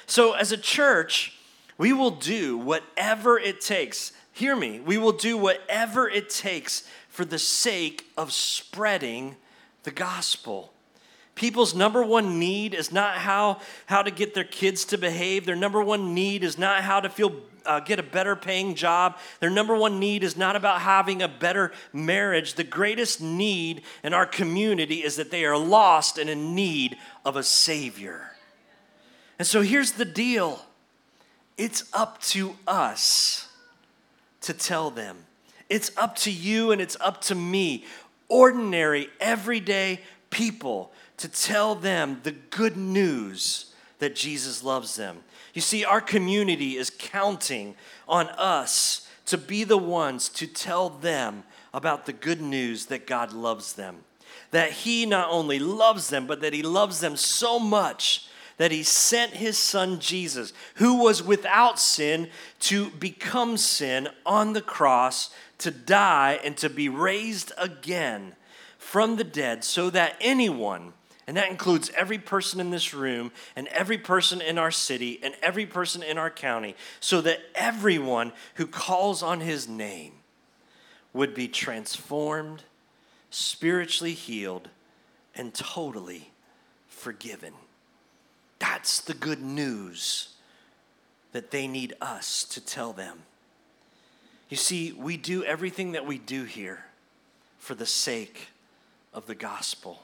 So, 0.06 0.32
as 0.32 0.52
a 0.52 0.56
church, 0.56 1.38
we 1.78 1.92
will 1.92 2.10
do 2.10 2.58
whatever 2.58 3.38
it 3.38 3.60
takes. 3.60 4.12
Hear 4.32 4.56
me, 4.56 4.80
we 4.80 4.98
will 4.98 5.12
do 5.12 5.36
whatever 5.38 6.08
it 6.08 6.28
takes 6.28 6.88
for 7.14 7.24
the 7.24 7.38
sake 7.38 8.10
of 8.16 8.32
spreading 8.32 9.36
the 9.84 9.92
gospel. 9.92 10.72
People's 11.36 11.72
number 11.72 12.02
one 12.02 12.40
need 12.40 12.74
is 12.74 12.90
not 12.90 13.18
how, 13.18 13.60
how 13.86 14.02
to 14.02 14.10
get 14.10 14.34
their 14.34 14.42
kids 14.42 14.84
to 14.86 14.98
behave. 14.98 15.46
Their 15.46 15.54
number 15.54 15.80
one 15.80 16.12
need 16.12 16.42
is 16.42 16.58
not 16.58 16.82
how 16.82 16.98
to 16.98 17.08
feel 17.08 17.36
uh, 17.64 17.78
get 17.78 18.00
a 18.00 18.02
better 18.02 18.34
paying 18.34 18.74
job. 18.74 19.16
Their 19.38 19.48
number 19.48 19.76
one 19.76 20.00
need 20.00 20.24
is 20.24 20.36
not 20.36 20.56
about 20.56 20.80
having 20.80 21.22
a 21.22 21.28
better 21.28 21.70
marriage. 21.92 22.54
The 22.54 22.64
greatest 22.64 23.20
need 23.20 23.82
in 24.02 24.12
our 24.12 24.26
community 24.26 25.04
is 25.04 25.14
that 25.14 25.30
they 25.30 25.44
are 25.44 25.56
lost 25.56 26.18
and 26.18 26.28
in 26.28 26.56
need 26.56 26.96
of 27.24 27.36
a 27.36 27.44
Savior. 27.44 28.32
And 29.38 29.46
so 29.46 29.62
here's 29.62 29.92
the 29.92 30.04
deal 30.04 30.62
it's 31.56 31.84
up 31.92 32.20
to 32.22 32.56
us 32.66 33.48
to 34.40 34.52
tell 34.52 34.90
them. 34.90 35.26
It's 35.68 35.90
up 35.96 36.16
to 36.16 36.30
you 36.30 36.72
and 36.72 36.80
it's 36.80 36.96
up 37.00 37.20
to 37.22 37.34
me, 37.34 37.84
ordinary, 38.28 39.08
everyday 39.20 40.00
people, 40.30 40.92
to 41.16 41.28
tell 41.28 41.74
them 41.74 42.20
the 42.22 42.32
good 42.32 42.76
news 42.76 43.72
that 43.98 44.14
Jesus 44.14 44.62
loves 44.62 44.96
them. 44.96 45.18
You 45.54 45.60
see, 45.60 45.84
our 45.84 46.00
community 46.00 46.76
is 46.76 46.90
counting 46.90 47.76
on 48.08 48.28
us 48.30 49.08
to 49.26 49.38
be 49.38 49.64
the 49.64 49.78
ones 49.78 50.28
to 50.30 50.46
tell 50.46 50.90
them 50.90 51.44
about 51.72 52.06
the 52.06 52.12
good 52.12 52.40
news 52.40 52.86
that 52.86 53.06
God 53.06 53.32
loves 53.32 53.72
them. 53.72 53.98
That 54.50 54.72
He 54.72 55.06
not 55.06 55.30
only 55.30 55.58
loves 55.58 56.08
them, 56.08 56.26
but 56.26 56.40
that 56.40 56.52
He 56.52 56.62
loves 56.62 57.00
them 57.00 57.16
so 57.16 57.58
much 57.58 58.28
that 58.56 58.70
He 58.70 58.82
sent 58.82 59.32
His 59.32 59.58
Son 59.58 59.98
Jesus, 59.98 60.52
who 60.76 61.02
was 61.02 61.22
without 61.22 61.78
sin, 61.78 62.28
to 62.60 62.90
become 62.90 63.56
sin 63.56 64.08
on 64.26 64.52
the 64.52 64.60
cross 64.60 65.30
to 65.64 65.70
die 65.70 66.38
and 66.44 66.58
to 66.58 66.68
be 66.68 66.90
raised 66.90 67.50
again 67.56 68.34
from 68.76 69.16
the 69.16 69.24
dead 69.24 69.64
so 69.64 69.88
that 69.88 70.14
anyone, 70.20 70.92
and 71.26 71.38
that 71.38 71.50
includes 71.50 71.90
every 71.96 72.18
person 72.18 72.60
in 72.60 72.68
this 72.68 72.92
room 72.92 73.32
and 73.56 73.66
every 73.68 73.96
person 73.96 74.42
in 74.42 74.58
our 74.58 74.70
city 74.70 75.18
and 75.22 75.34
every 75.40 75.64
person 75.64 76.02
in 76.02 76.18
our 76.18 76.28
county, 76.28 76.76
so 77.00 77.22
that 77.22 77.40
everyone 77.54 78.30
who 78.56 78.66
calls 78.66 79.22
on 79.22 79.40
his 79.40 79.66
name 79.66 80.12
would 81.14 81.32
be 81.32 81.48
transformed, 81.48 82.62
spiritually 83.30 84.12
healed, 84.12 84.68
and 85.34 85.54
totally 85.54 86.30
forgiven. 86.88 87.54
That's 88.58 89.00
the 89.00 89.14
good 89.14 89.40
news 89.40 90.34
that 91.32 91.52
they 91.52 91.66
need 91.66 91.94
us 92.02 92.44
to 92.44 92.60
tell 92.60 92.92
them. 92.92 93.22
You 94.48 94.56
see, 94.56 94.92
we 94.92 95.16
do 95.16 95.42
everything 95.44 95.92
that 95.92 96.06
we 96.06 96.18
do 96.18 96.44
here 96.44 96.84
for 97.58 97.74
the 97.74 97.86
sake 97.86 98.48
of 99.12 99.26
the 99.26 99.34
gospel. 99.34 100.02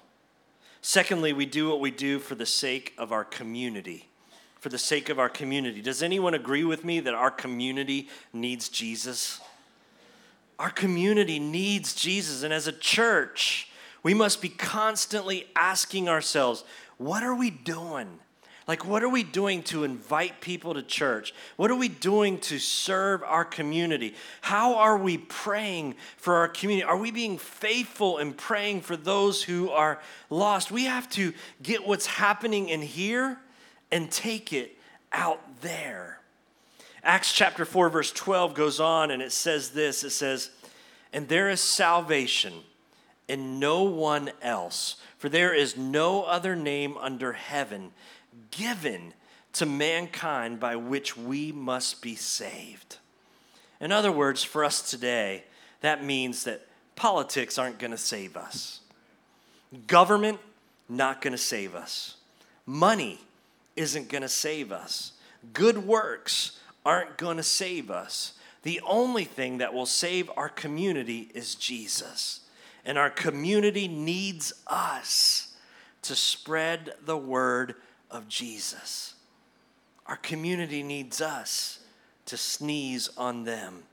Secondly, 0.83 1.33
we 1.33 1.47
do 1.47 1.69
what 1.69 1.81
we 1.81 1.91
do 1.91 2.19
for 2.19 2.35
the 2.35 2.47
sake 2.47 2.95
of 2.97 3.13
our 3.13 3.25
community. 3.25 4.09
For 4.61 4.71
the 4.71 4.79
sake 4.79 5.09
of 5.09 5.19
our 5.19 5.29
community. 5.29 5.83
Does 5.83 6.03
anyone 6.03 6.35
agree 6.35 6.65
with 6.65 6.85
me 6.85 7.01
that 7.01 7.15
our 7.15 7.31
community 7.31 8.09
needs 8.33 8.69
Jesus? 8.69 9.41
Our 10.59 10.71
community 10.71 11.39
needs 11.39 11.95
Jesus. 11.95 12.43
And 12.43 12.53
as 12.53 12.67
a 12.67 12.73
church, 12.73 13.69
we 14.03 14.15
must 14.15 14.41
be 14.41 14.49
constantly 14.49 15.47
asking 15.57 16.09
ourselves, 16.09 16.65
what 16.97 17.23
are 17.23 17.35
we 17.35 17.51
doing? 17.51 18.19
Like, 18.71 18.87
what 18.87 19.03
are 19.03 19.09
we 19.09 19.25
doing 19.25 19.65
to 19.65 19.83
invite 19.83 20.41
people 20.41 20.75
to 20.75 20.83
church? 20.85 21.35
What 21.57 21.73
are 21.73 21.77
we 21.77 21.89
doing 21.89 22.39
to 22.43 22.61
serve 22.61 23.21
our 23.25 23.45
community? 23.45 24.15
How 24.43 24.77
are 24.77 24.97
we 24.97 25.19
praying 25.19 25.97
for 26.17 26.37
our 26.37 26.47
community? 26.47 26.85
Are 26.85 26.97
we 26.97 27.11
being 27.11 27.37
faithful 27.37 28.19
in 28.19 28.33
praying 28.33 28.83
for 28.83 28.97
those 28.97 29.43
who 29.43 29.71
are 29.71 30.01
lost? 30.31 30.71
We 30.71 30.85
have 30.85 31.11
to 31.11 31.33
get 31.61 31.85
what's 31.85 32.07
happening 32.07 32.69
in 32.69 32.81
here 32.81 33.41
and 33.91 34.09
take 34.09 34.53
it 34.53 34.79
out 35.11 35.41
there. 35.63 36.21
Acts 37.03 37.33
chapter 37.33 37.65
4, 37.65 37.89
verse 37.89 38.13
12 38.13 38.55
goes 38.55 38.79
on 38.79 39.11
and 39.11 39.21
it 39.21 39.33
says 39.33 39.71
this 39.71 40.05
it 40.05 40.11
says, 40.11 40.49
And 41.13 41.27
there 41.27 41.51
is 41.51 41.61
salvation 41.61 42.53
in 43.27 43.59
no 43.59 43.83
one 43.83 44.31
else, 44.41 44.95
for 45.19 45.29
there 45.29 45.53
is 45.53 45.77
no 45.77 46.23
other 46.23 46.55
name 46.55 46.97
under 46.99 47.33
heaven 47.33 47.91
given 48.51 49.15
to 49.55 49.67
mankind 49.67 50.61
by 50.61 50.77
which 50.77 51.17
we 51.17 51.53
must 51.53 52.03
be 52.03 52.15
saved. 52.15 52.99
In 53.81 53.93
other 53.93 54.13
words, 54.13 54.43
for 54.43 54.65
us 54.65 54.89
today, 54.91 55.45
that 55.81 56.05
means 56.05 56.45
that 56.45 56.67
politics 56.97 57.59
aren't 57.59 57.79
going 57.79 57.91
to 57.91 57.99
save 57.99 58.37
us. 58.37 58.81
Government, 59.87 60.39
not 60.89 61.23
going 61.23 61.33
to 61.33 61.39
save 61.39 61.75
us. 61.75 62.17
Money 62.67 63.21
isn't 63.77 64.09
going 64.09 64.23
to 64.23 64.29
save 64.29 64.71
us. 64.71 65.13
Good 65.53 65.87
works 65.87 66.59
aren't 66.85 67.17
going 67.17 67.39
to 67.39 67.43
save 67.43 67.91
us. 67.91 68.35
The 68.63 68.81
only 68.87 69.25
thing 69.25 69.59
that 69.59 69.73
will 69.73 69.87
save 69.87 70.31
our 70.37 70.49
community 70.49 71.31
is 71.35 71.55
Jesus. 71.55 72.41
And 72.85 72.99
our 72.99 73.11
community 73.11 73.89
needs 73.89 74.53
us 74.67 75.55
to 76.03 76.15
spread 76.15 76.95
the 77.05 77.17
word 77.17 77.75
of 78.11 78.29
Jesus. 78.29 79.15
Our 80.07 80.17
community 80.17 80.83
needs 80.83 81.21
us 81.21 81.81
to 82.27 82.37
sneeze 82.37 83.09
on 83.17 83.45
them. 83.45 83.85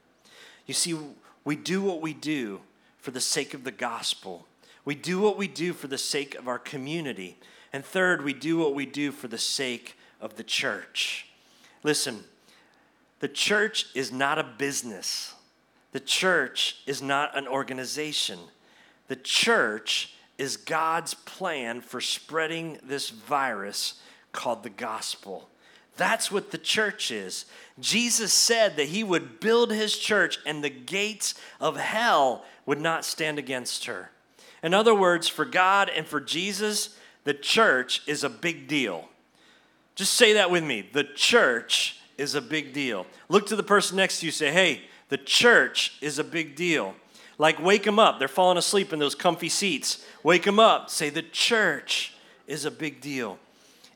You 0.65 0.73
see, 0.73 0.97
we 1.43 1.55
do 1.55 1.81
what 1.81 2.01
we 2.01 2.13
do 2.13 2.61
for 2.97 3.11
the 3.11 3.21
sake 3.21 3.53
of 3.53 3.63
the 3.63 3.71
gospel. 3.71 4.45
We 4.83 4.95
do 4.95 5.19
what 5.19 5.37
we 5.37 5.47
do 5.47 5.73
for 5.73 5.87
the 5.87 5.97
sake 5.97 6.35
of 6.35 6.47
our 6.47 6.59
community. 6.59 7.37
And 7.71 7.85
third, 7.85 8.23
we 8.23 8.33
do 8.33 8.57
what 8.57 8.73
we 8.73 8.85
do 8.85 9.11
for 9.11 9.27
the 9.27 9.37
sake 9.37 9.97
of 10.19 10.35
the 10.35 10.43
church. 10.43 11.27
Listen, 11.83 12.23
the 13.19 13.27
church 13.27 13.87
is 13.95 14.11
not 14.11 14.39
a 14.39 14.43
business, 14.43 15.33
the 15.91 15.99
church 15.99 16.81
is 16.85 17.01
not 17.01 17.37
an 17.37 17.47
organization. 17.47 18.39
The 19.07 19.15
church 19.15 20.13
is 20.37 20.57
God's 20.57 21.13
plan 21.13 21.81
for 21.81 21.99
spreading 22.01 22.79
this 22.83 23.09
virus 23.09 24.01
called 24.31 24.63
the 24.63 24.69
gospel. 24.69 25.49
That's 25.95 26.31
what 26.31 26.51
the 26.51 26.59
church 26.59 27.09
is. 27.09 27.45
Jesus 27.79 28.31
said 28.31 28.77
that 28.77 28.89
he 28.89 29.03
would 29.03 29.39
build 29.39 29.71
his 29.71 29.97
church 29.97 30.39
and 30.45 30.63
the 30.63 30.69
gates 30.69 31.33
of 31.59 31.75
hell 31.75 32.45
would 32.65 32.79
not 32.79 33.03
stand 33.03 33.39
against 33.39 33.85
her. 33.85 34.11
In 34.61 34.73
other 34.73 34.93
words, 34.93 35.27
for 35.27 35.45
God 35.45 35.89
and 35.89 36.05
for 36.05 36.21
Jesus, 36.21 36.97
the 37.23 37.33
church 37.33 38.03
is 38.07 38.23
a 38.23 38.29
big 38.29 38.67
deal. 38.67 39.09
Just 39.95 40.13
say 40.13 40.33
that 40.33 40.51
with 40.51 40.63
me. 40.63 40.87
The 40.93 41.03
church 41.03 41.99
is 42.17 42.35
a 42.35 42.41
big 42.41 42.73
deal. 42.73 43.07
Look 43.29 43.47
to 43.47 43.55
the 43.55 43.63
person 43.63 43.97
next 43.97 44.19
to 44.19 44.27
you, 44.27 44.31
say, 44.31 44.51
hey, 44.51 44.83
the 45.09 45.17
church 45.17 45.97
is 46.01 46.19
a 46.19 46.23
big 46.23 46.55
deal. 46.55 46.95
Like, 47.37 47.61
wake 47.61 47.83
them 47.83 47.99
up. 47.99 48.19
They're 48.19 48.27
falling 48.27 48.57
asleep 48.57 48.93
in 48.93 48.99
those 48.99 49.15
comfy 49.15 49.49
seats. 49.49 50.03
Wake 50.23 50.43
them 50.43 50.59
up. 50.59 50.89
Say, 50.89 51.09
the 51.09 51.21
church 51.21 52.13
is 52.47 52.65
a 52.65 52.71
big 52.71 52.99
deal. 52.99 53.37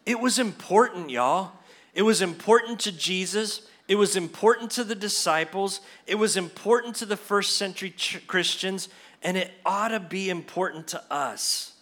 It 0.06 0.20
was 0.20 0.40
important, 0.40 1.10
y'all. 1.10 1.52
It 1.94 2.04
was 2.04 2.22
important 2.22 2.80
to 2.82 2.92
Jesus. 2.92 3.68
It 3.88 3.96
was 3.96 4.16
important 4.16 4.72
to 4.72 4.84
the 4.84 4.96
disciples. 4.96 5.82
It 6.06 6.16
was 6.16 6.38
important 6.38 6.96
to 6.98 7.06
the 7.06 7.18
first 7.18 7.58
century 7.58 7.92
ch- 7.92 8.26
Christians. 8.28 8.90
And 9.24 9.38
it 9.38 9.52
ought 9.66 9.90
to 9.90 10.00
be 10.00 10.30
important 10.30 10.88
to 10.90 11.04
us. 11.12 11.74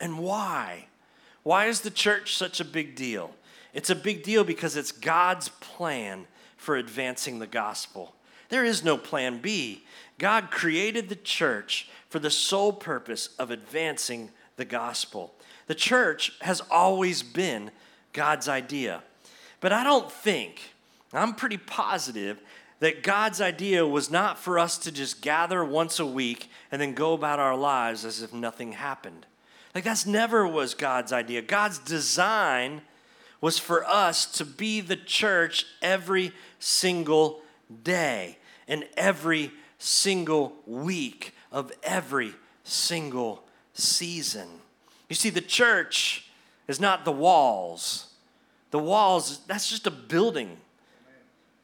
And 0.00 0.18
why? 0.18 0.86
Why 1.42 1.66
is 1.66 1.80
the 1.80 1.90
church 1.90 2.36
such 2.36 2.60
a 2.60 2.64
big 2.64 2.94
deal? 2.94 3.34
It's 3.74 3.90
a 3.90 3.94
big 3.94 4.22
deal 4.22 4.44
because 4.44 4.76
it's 4.76 4.92
God's 4.92 5.48
plan 5.48 6.26
for 6.56 6.76
advancing 6.76 7.38
the 7.38 7.46
gospel. 7.46 8.14
There 8.48 8.64
is 8.64 8.84
no 8.84 8.98
plan 8.98 9.38
B. 9.38 9.82
God 10.22 10.52
created 10.52 11.08
the 11.08 11.16
church 11.16 11.88
for 12.08 12.20
the 12.20 12.30
sole 12.30 12.72
purpose 12.72 13.30
of 13.40 13.50
advancing 13.50 14.30
the 14.54 14.64
gospel. 14.64 15.34
The 15.66 15.74
church 15.74 16.32
has 16.42 16.60
always 16.70 17.24
been 17.24 17.72
God's 18.12 18.48
idea. 18.48 19.02
But 19.58 19.72
I 19.72 19.82
don't 19.82 20.12
think, 20.12 20.74
I'm 21.12 21.34
pretty 21.34 21.56
positive, 21.56 22.40
that 22.78 23.02
God's 23.02 23.40
idea 23.40 23.84
was 23.84 24.12
not 24.12 24.38
for 24.38 24.60
us 24.60 24.78
to 24.78 24.92
just 24.92 25.22
gather 25.22 25.64
once 25.64 25.98
a 25.98 26.06
week 26.06 26.48
and 26.70 26.80
then 26.80 26.94
go 26.94 27.14
about 27.14 27.40
our 27.40 27.56
lives 27.56 28.04
as 28.04 28.22
if 28.22 28.32
nothing 28.32 28.74
happened. 28.74 29.26
Like 29.74 29.82
that's 29.82 30.06
never 30.06 30.46
was 30.46 30.74
God's 30.74 31.12
idea. 31.12 31.42
God's 31.42 31.80
design 31.80 32.82
was 33.40 33.58
for 33.58 33.84
us 33.84 34.26
to 34.38 34.44
be 34.44 34.80
the 34.80 34.94
church 34.94 35.66
every 35.82 36.30
single 36.60 37.42
day 37.82 38.38
and 38.68 38.84
every 38.96 39.50
single 39.82 40.54
week 40.66 41.34
of 41.50 41.72
every 41.82 42.34
single 42.64 43.44
season. 43.74 44.48
You 45.08 45.16
see, 45.16 45.30
the 45.30 45.40
church 45.40 46.30
is 46.68 46.80
not 46.80 47.04
the 47.04 47.12
walls. 47.12 48.06
The 48.70 48.78
walls, 48.78 49.40
that's 49.46 49.68
just 49.68 49.86
a 49.86 49.90
building. 49.90 50.56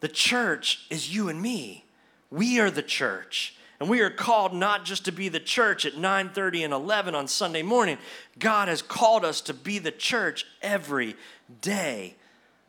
The 0.00 0.08
church 0.08 0.86
is 0.90 1.14
you 1.14 1.28
and 1.28 1.40
me. 1.40 1.84
We 2.30 2.60
are 2.60 2.70
the 2.70 2.82
church. 2.82 3.56
And 3.80 3.88
we 3.88 4.00
are 4.00 4.10
called 4.10 4.52
not 4.52 4.84
just 4.84 5.04
to 5.04 5.12
be 5.12 5.28
the 5.28 5.40
church 5.40 5.86
at 5.86 5.96
9:30 5.96 6.64
and 6.64 6.74
11 6.74 7.14
on 7.14 7.28
Sunday 7.28 7.62
morning. 7.62 7.98
God 8.38 8.66
has 8.66 8.82
called 8.82 9.24
us 9.24 9.40
to 9.42 9.54
be 9.54 9.78
the 9.78 9.92
church 9.92 10.44
every 10.60 11.16
day 11.60 12.16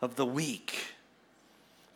of 0.01 0.15
the 0.15 0.25
week. 0.25 0.93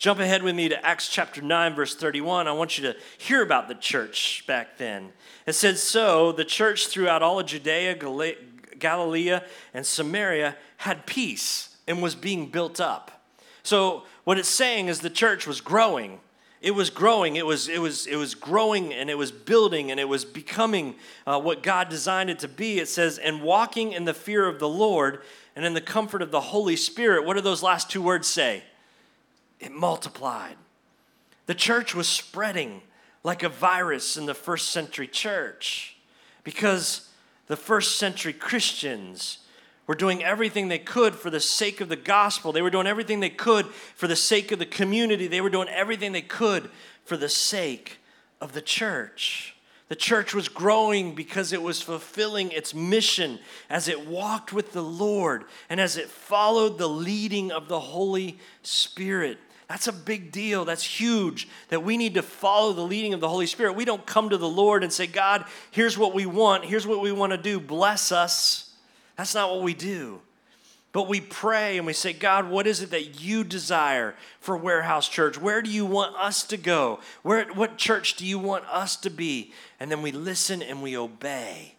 Jump 0.04 0.20
ahead 0.20 0.44
with 0.44 0.54
me 0.54 0.68
to 0.68 0.86
Acts 0.86 1.08
chapter 1.08 1.42
9 1.42 1.76
verse 1.76 1.96
31. 1.96 2.46
I 2.46 2.52
want 2.52 2.78
you 2.78 2.92
to 2.92 3.00
hear 3.18 3.42
about 3.42 3.70
the 3.70 3.76
church 3.76 4.44
back 4.46 4.78
then. 4.78 5.14
It 5.48 5.54
says 5.54 5.82
so 5.82 6.34
the 6.34 6.44
church 6.44 6.88
throughout 6.88 7.24
all 7.24 7.40
of 7.40 7.46
Judea, 7.46 7.96
Galilee, 7.96 9.40
and 9.74 9.86
Samaria 9.86 10.58
had 10.76 11.06
peace 11.06 11.78
and 11.88 12.02
was 12.02 12.16
being 12.16 12.48
built 12.48 12.82
up. 12.82 13.24
So 13.64 14.04
what 14.26 14.38
it's 14.38 14.50
saying 14.50 14.90
is 14.90 15.00
the 15.00 15.10
church 15.10 15.48
was 15.48 15.62
growing 15.62 16.20
it 16.60 16.72
was 16.72 16.90
growing 16.90 17.38
it 17.38 17.46
was 17.46 17.70
it 17.70 17.80
was 17.80 18.06
it 18.06 18.18
was 18.18 18.36
growing 18.36 18.94
and 18.94 19.10
it 19.10 19.18
was 19.18 19.32
building 19.32 19.90
and 19.90 20.02
it 20.02 20.08
was 20.08 20.24
becoming 20.26 20.96
uh, 21.28 21.40
what 21.40 21.62
god 21.62 21.90
designed 21.90 22.30
it 22.30 22.40
to 22.40 22.48
be 22.48 22.80
it 22.80 22.88
says 22.88 23.18
and 23.18 23.42
walking 23.42 23.92
in 23.92 24.06
the 24.06 24.14
fear 24.14 24.48
of 24.48 24.60
the 24.60 24.70
lord 24.70 25.22
and 25.58 25.66
in 25.66 25.74
the 25.74 25.82
comfort 25.82 26.22
of 26.22 26.32
the 26.32 26.40
holy 26.40 26.78
spirit 26.78 27.26
what 27.26 27.36
do 27.36 27.42
those 27.42 27.62
last 27.62 27.90
two 27.90 28.02
words 28.02 28.30
say 28.30 28.64
it 29.64 29.72
multiplied 29.72 30.56
the 31.46 31.56
church 31.56 31.96
was 31.96 32.08
spreading 32.08 32.82
like 33.24 33.44
a 33.44 33.50
virus 33.50 34.18
in 34.18 34.26
the 34.26 34.34
first 34.34 34.70
century 34.70 35.08
church 35.08 35.98
because 36.44 37.10
the 37.48 37.58
first 37.58 37.98
century 37.98 38.34
christians 38.34 39.40
were 39.88 39.96
doing 39.96 40.24
everything 40.24 40.68
they 40.68 40.80
could 40.80 41.16
for 41.16 41.30
the 41.30 41.40
sake 41.40 41.82
of 41.82 41.90
the 41.90 41.96
gospel. 41.96 42.52
They 42.52 42.62
were 42.62 42.70
doing 42.70 42.88
everything 42.88 43.20
they 43.20 43.30
could 43.30 43.68
for 43.68 44.08
the 44.08 44.16
sake 44.16 44.52
of 44.52 44.60
the 44.60 44.66
community. 44.66 45.28
They 45.28 45.42
were 45.42 45.50
doing 45.50 45.68
everything 45.70 46.14
they 46.14 46.22
could 46.22 46.70
for 47.04 47.18
the 47.18 47.30
sake 47.30 47.98
of 48.40 48.54
the 48.54 48.62
church. 48.62 49.56
The 49.90 49.96
church 49.96 50.34
was 50.34 50.48
growing 50.48 51.14
because 51.14 51.52
it 51.52 51.62
was 51.62 51.82
fulfilling 51.82 52.52
its 52.52 52.74
mission 52.74 53.40
as 53.70 53.88
it 53.90 54.08
walked 54.08 54.54
with 54.54 54.72
the 54.72 54.82
Lord 54.82 55.44
and 55.70 55.82
as 55.82 55.98
it 55.98 56.10
followed 56.10 56.78
the 56.78 56.90
leading 56.90 57.52
of 57.52 57.68
the 57.68 57.80
Holy 57.80 58.40
Spirit. 58.64 59.38
That's 59.68 59.88
a 59.88 59.94
big 59.94 60.32
deal. 60.32 60.66
That's 60.66 60.84
huge 60.84 61.48
that 61.70 61.84
we 61.84 61.98
need 61.98 62.16
to 62.16 62.22
follow 62.22 62.74
the 62.74 62.82
leading 62.82 63.14
of 63.14 63.22
the 63.22 63.30
Holy 63.30 63.48
Spirit. 63.48 63.74
We 63.74 63.86
don't 63.86 64.06
come 64.06 64.30
to 64.30 64.38
the 64.38 64.50
Lord 64.50 64.84
and 64.84 64.92
say, 64.92 65.08
God, 65.08 65.46
here's 65.72 65.98
what 65.98 66.14
we 66.14 66.26
want. 66.26 66.66
Here's 66.66 66.86
what 66.86 67.02
we 67.02 67.12
want 67.12 67.32
to 67.32 67.38
do. 67.38 67.60
Bless 67.60 68.12
us. 68.12 68.74
That's 69.18 69.36
not 69.36 69.52
what 69.52 69.64
we 69.64 69.74
do. 69.74 70.22
But 70.92 71.08
we 71.08 71.22
pray 71.22 71.78
and 71.78 71.88
we 71.88 71.94
say, 71.94 72.14
God, 72.14 72.50
what 72.50 72.68
is 72.68 72.82
it 72.82 72.92
that 72.92 73.20
you 73.20 73.44
desire 73.44 74.14
for 74.40 74.56
Warehouse 74.56 75.10
Church? 75.10 75.40
Where 75.40 75.64
do 75.64 75.72
you 75.72 75.88
want 75.88 76.16
us 76.18 76.44
to 76.44 76.58
go? 76.58 77.00
Where, 77.24 77.46
what 77.48 77.78
church 77.78 78.16
do 78.16 78.28
you 78.28 78.38
want 78.38 78.66
us 78.66 78.96
to 78.98 79.10
be? 79.10 79.54
And 79.80 79.90
then 79.90 80.04
we 80.04 80.12
listen 80.12 80.62
and 80.62 80.84
we 80.84 80.96
obey 80.96 81.76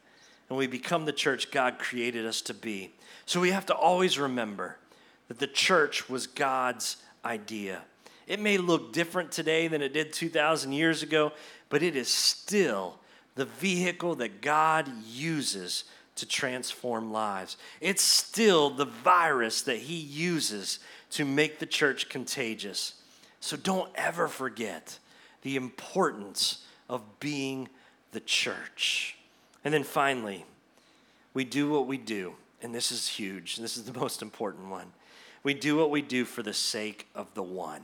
and 0.49 0.59
we 0.59 0.67
become 0.67 1.05
the 1.05 1.13
church 1.13 1.53
God 1.53 1.79
created 1.79 2.27
us 2.27 2.41
to 2.43 2.55
be. 2.55 2.91
So 3.25 3.41
we 3.41 3.53
have 3.53 3.67
to 3.67 3.75
always 3.75 4.19
remember 4.19 4.79
that 5.29 5.39
the 5.39 5.47
church 5.47 6.11
was 6.11 6.27
God's 6.27 6.97
idea. 7.25 7.83
It 8.27 8.41
may 8.41 8.59
look 8.59 8.93
different 8.93 9.33
today 9.33 9.69
than 9.69 9.83
it 9.83 9.93
did 9.93 10.13
2,000 10.13 10.73
years 10.73 11.03
ago, 11.03 11.33
but 11.69 11.83
it 11.83 11.97
is 11.97 12.09
still 12.09 12.99
the 13.35 13.45
vehicle 13.45 14.15
that 14.17 14.41
God 14.41 14.91
uses 15.07 15.85
to 16.17 16.27
transform 16.27 17.13
lives. 17.13 17.57
It's 17.81 18.03
still 18.03 18.71
the 18.71 18.85
virus 18.85 19.63
that 19.63 19.79
He 19.79 19.97
uses 19.97 20.79
to 21.11 21.25
make 21.25 21.59
the 21.59 21.67
church 21.67 22.09
contagious. 22.09 22.95
So 23.41 23.57
don't 23.57 23.91
ever 23.95 24.29
forget 24.29 24.99
the 25.43 25.57
importance 25.57 26.65
of 26.89 27.03
being 27.21 27.69
the 28.13 28.21
church. 28.21 29.17
And 29.65 29.75
then 29.75 29.85
finally, 29.85 30.45
we 31.35 31.45
do 31.45 31.69
what 31.69 31.87
we 31.87 31.99
do, 31.99 32.35
and 32.63 32.75
this 32.75 32.93
is 32.93 33.09
huge, 33.09 33.57
this 33.57 33.77
is 33.77 33.85
the 33.85 33.99
most 33.99 34.23
important 34.23 34.69
one. 34.71 34.93
We 35.45 35.55
do 35.55 35.77
what 35.77 35.91
we 35.91 36.03
do 36.03 36.25
for 36.25 36.43
the 36.43 36.53
sake 36.53 37.07
of 37.15 37.33
the 37.35 37.43
one. 37.43 37.83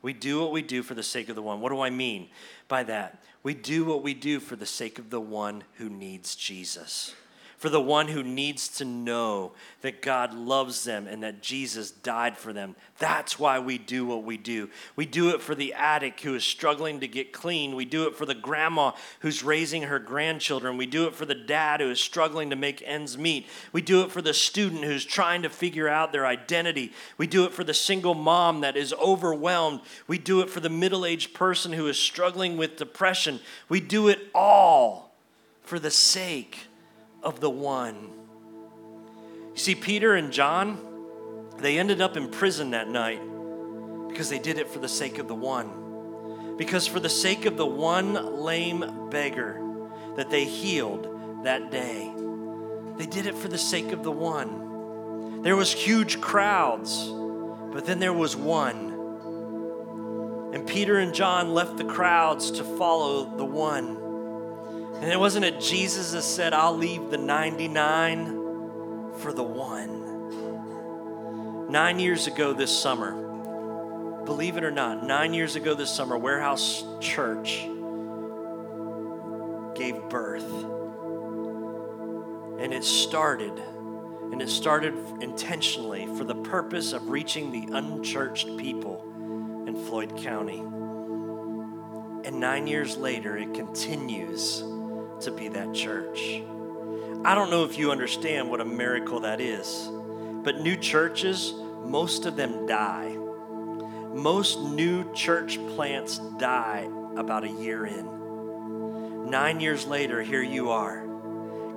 We 0.00 0.14
do 0.14 0.40
what 0.40 0.52
we 0.52 0.62
do 0.62 0.82
for 0.82 0.94
the 0.94 1.02
sake 1.02 1.28
of 1.28 1.36
the 1.36 1.42
one. 1.42 1.60
What 1.60 1.70
do 1.70 1.80
I 1.80 1.90
mean 1.90 2.28
by 2.68 2.84
that? 2.84 3.22
We 3.42 3.52
do 3.52 3.84
what 3.84 4.02
we 4.02 4.14
do 4.14 4.40
for 4.40 4.56
the 4.56 4.64
sake 4.64 4.98
of 4.98 5.10
the 5.10 5.20
one 5.20 5.64
who 5.76 5.90
needs 5.90 6.34
Jesus 6.34 7.14
for 7.60 7.68
the 7.68 7.80
one 7.80 8.08
who 8.08 8.22
needs 8.22 8.68
to 8.68 8.86
know 8.86 9.52
that 9.82 10.00
God 10.00 10.32
loves 10.32 10.82
them 10.84 11.06
and 11.06 11.22
that 11.22 11.42
Jesus 11.42 11.90
died 11.90 12.38
for 12.38 12.54
them. 12.54 12.74
That's 12.98 13.38
why 13.38 13.58
we 13.58 13.76
do 13.76 14.06
what 14.06 14.24
we 14.24 14.38
do. 14.38 14.70
We 14.96 15.04
do 15.04 15.28
it 15.34 15.42
for 15.42 15.54
the 15.54 15.74
addict 15.74 16.22
who 16.22 16.34
is 16.34 16.42
struggling 16.42 17.00
to 17.00 17.06
get 17.06 17.34
clean. 17.34 17.76
We 17.76 17.84
do 17.84 18.06
it 18.06 18.16
for 18.16 18.24
the 18.24 18.34
grandma 18.34 18.92
who's 19.18 19.44
raising 19.44 19.82
her 19.82 19.98
grandchildren. 19.98 20.78
We 20.78 20.86
do 20.86 21.06
it 21.06 21.14
for 21.14 21.26
the 21.26 21.34
dad 21.34 21.82
who 21.82 21.90
is 21.90 22.00
struggling 22.00 22.48
to 22.48 22.56
make 22.56 22.82
ends 22.86 23.18
meet. 23.18 23.46
We 23.74 23.82
do 23.82 24.04
it 24.04 24.10
for 24.10 24.22
the 24.22 24.32
student 24.32 24.84
who's 24.84 25.04
trying 25.04 25.42
to 25.42 25.50
figure 25.50 25.86
out 25.86 26.12
their 26.12 26.24
identity. 26.24 26.94
We 27.18 27.26
do 27.26 27.44
it 27.44 27.52
for 27.52 27.62
the 27.62 27.74
single 27.74 28.14
mom 28.14 28.62
that 28.62 28.78
is 28.78 28.94
overwhelmed. 28.94 29.82
We 30.06 30.16
do 30.16 30.40
it 30.40 30.48
for 30.48 30.60
the 30.60 30.70
middle 30.70 31.04
aged 31.04 31.34
person 31.34 31.74
who 31.74 31.88
is 31.88 31.98
struggling 31.98 32.56
with 32.56 32.78
depression. 32.78 33.38
We 33.68 33.80
do 33.80 34.08
it 34.08 34.30
all 34.34 35.12
for 35.62 35.78
the 35.78 35.90
sake 35.90 36.68
of 37.22 37.40
the 37.40 37.50
one. 37.50 38.10
You 39.52 39.58
see, 39.58 39.74
Peter 39.74 40.14
and 40.14 40.32
John, 40.32 40.78
they 41.58 41.78
ended 41.78 42.00
up 42.00 42.16
in 42.16 42.30
prison 42.30 42.70
that 42.70 42.88
night 42.88 43.20
because 44.08 44.28
they 44.28 44.38
did 44.38 44.58
it 44.58 44.68
for 44.68 44.78
the 44.78 44.88
sake 44.88 45.18
of 45.18 45.28
the 45.28 45.34
one. 45.34 46.56
Because 46.56 46.86
for 46.86 47.00
the 47.00 47.08
sake 47.08 47.46
of 47.46 47.56
the 47.56 47.66
one 47.66 48.42
lame 48.42 49.08
beggar 49.10 49.60
that 50.16 50.30
they 50.30 50.44
healed 50.44 51.44
that 51.44 51.70
day, 51.70 52.10
they 52.96 53.06
did 53.06 53.26
it 53.26 53.34
for 53.34 53.48
the 53.48 53.58
sake 53.58 53.92
of 53.92 54.02
the 54.02 54.10
one. 54.10 55.42
There 55.42 55.56
was 55.56 55.72
huge 55.72 56.20
crowds, 56.20 57.08
but 57.72 57.86
then 57.86 57.98
there 57.98 58.12
was 58.12 58.36
one. 58.36 58.90
And 60.52 60.66
Peter 60.66 60.98
and 60.98 61.14
John 61.14 61.54
left 61.54 61.76
the 61.76 61.84
crowds 61.84 62.50
to 62.52 62.64
follow 62.64 63.36
the 63.36 63.44
one. 63.44 63.99
And 65.00 65.10
it 65.10 65.18
wasn't 65.18 65.46
it 65.46 65.60
Jesus 65.60 66.12
that 66.12 66.20
said, 66.20 66.52
I'll 66.52 66.76
leave 66.76 67.08
the 67.10 67.16
99 67.16 69.14
for 69.16 69.32
the 69.32 69.42
one. 69.42 69.98
Nine 71.70 71.98
years 71.98 72.26
ago 72.26 72.52
this 72.52 72.70
summer, 72.70 73.12
believe 74.26 74.58
it 74.58 74.64
or 74.64 74.70
not, 74.70 75.02
nine 75.02 75.32
years 75.32 75.56
ago 75.56 75.72
this 75.72 75.90
summer, 75.90 76.18
Warehouse 76.18 76.84
Church 77.00 77.66
gave 79.74 79.96
birth. 80.10 80.44
And 82.60 82.74
it 82.74 82.84
started, 82.84 83.58
and 84.32 84.42
it 84.42 84.50
started 84.50 84.94
intentionally 85.22 86.08
for 86.18 86.24
the 86.24 86.34
purpose 86.34 86.92
of 86.92 87.08
reaching 87.08 87.52
the 87.52 87.74
unchurched 87.74 88.54
people 88.58 89.64
in 89.66 89.82
Floyd 89.86 90.18
County. 90.18 90.58
And 92.28 92.38
nine 92.38 92.66
years 92.66 92.98
later, 92.98 93.38
it 93.38 93.54
continues 93.54 94.62
to 95.22 95.30
be 95.30 95.48
that 95.48 95.74
church. 95.74 96.42
I 97.24 97.34
don't 97.34 97.50
know 97.50 97.64
if 97.64 97.78
you 97.78 97.90
understand 97.90 98.48
what 98.48 98.60
a 98.60 98.64
miracle 98.64 99.20
that 99.20 99.40
is, 99.40 99.90
but 100.42 100.60
new 100.60 100.76
churches, 100.76 101.52
most 101.84 102.24
of 102.24 102.36
them 102.36 102.66
die. 102.66 103.16
Most 104.14 104.60
new 104.60 105.12
church 105.12 105.58
plants 105.74 106.18
die 106.38 106.88
about 107.16 107.44
a 107.44 107.50
year 107.50 107.86
in. 107.86 109.28
Nine 109.30 109.60
years 109.60 109.86
later, 109.86 110.22
here 110.22 110.42
you 110.42 110.70
are, 110.70 111.06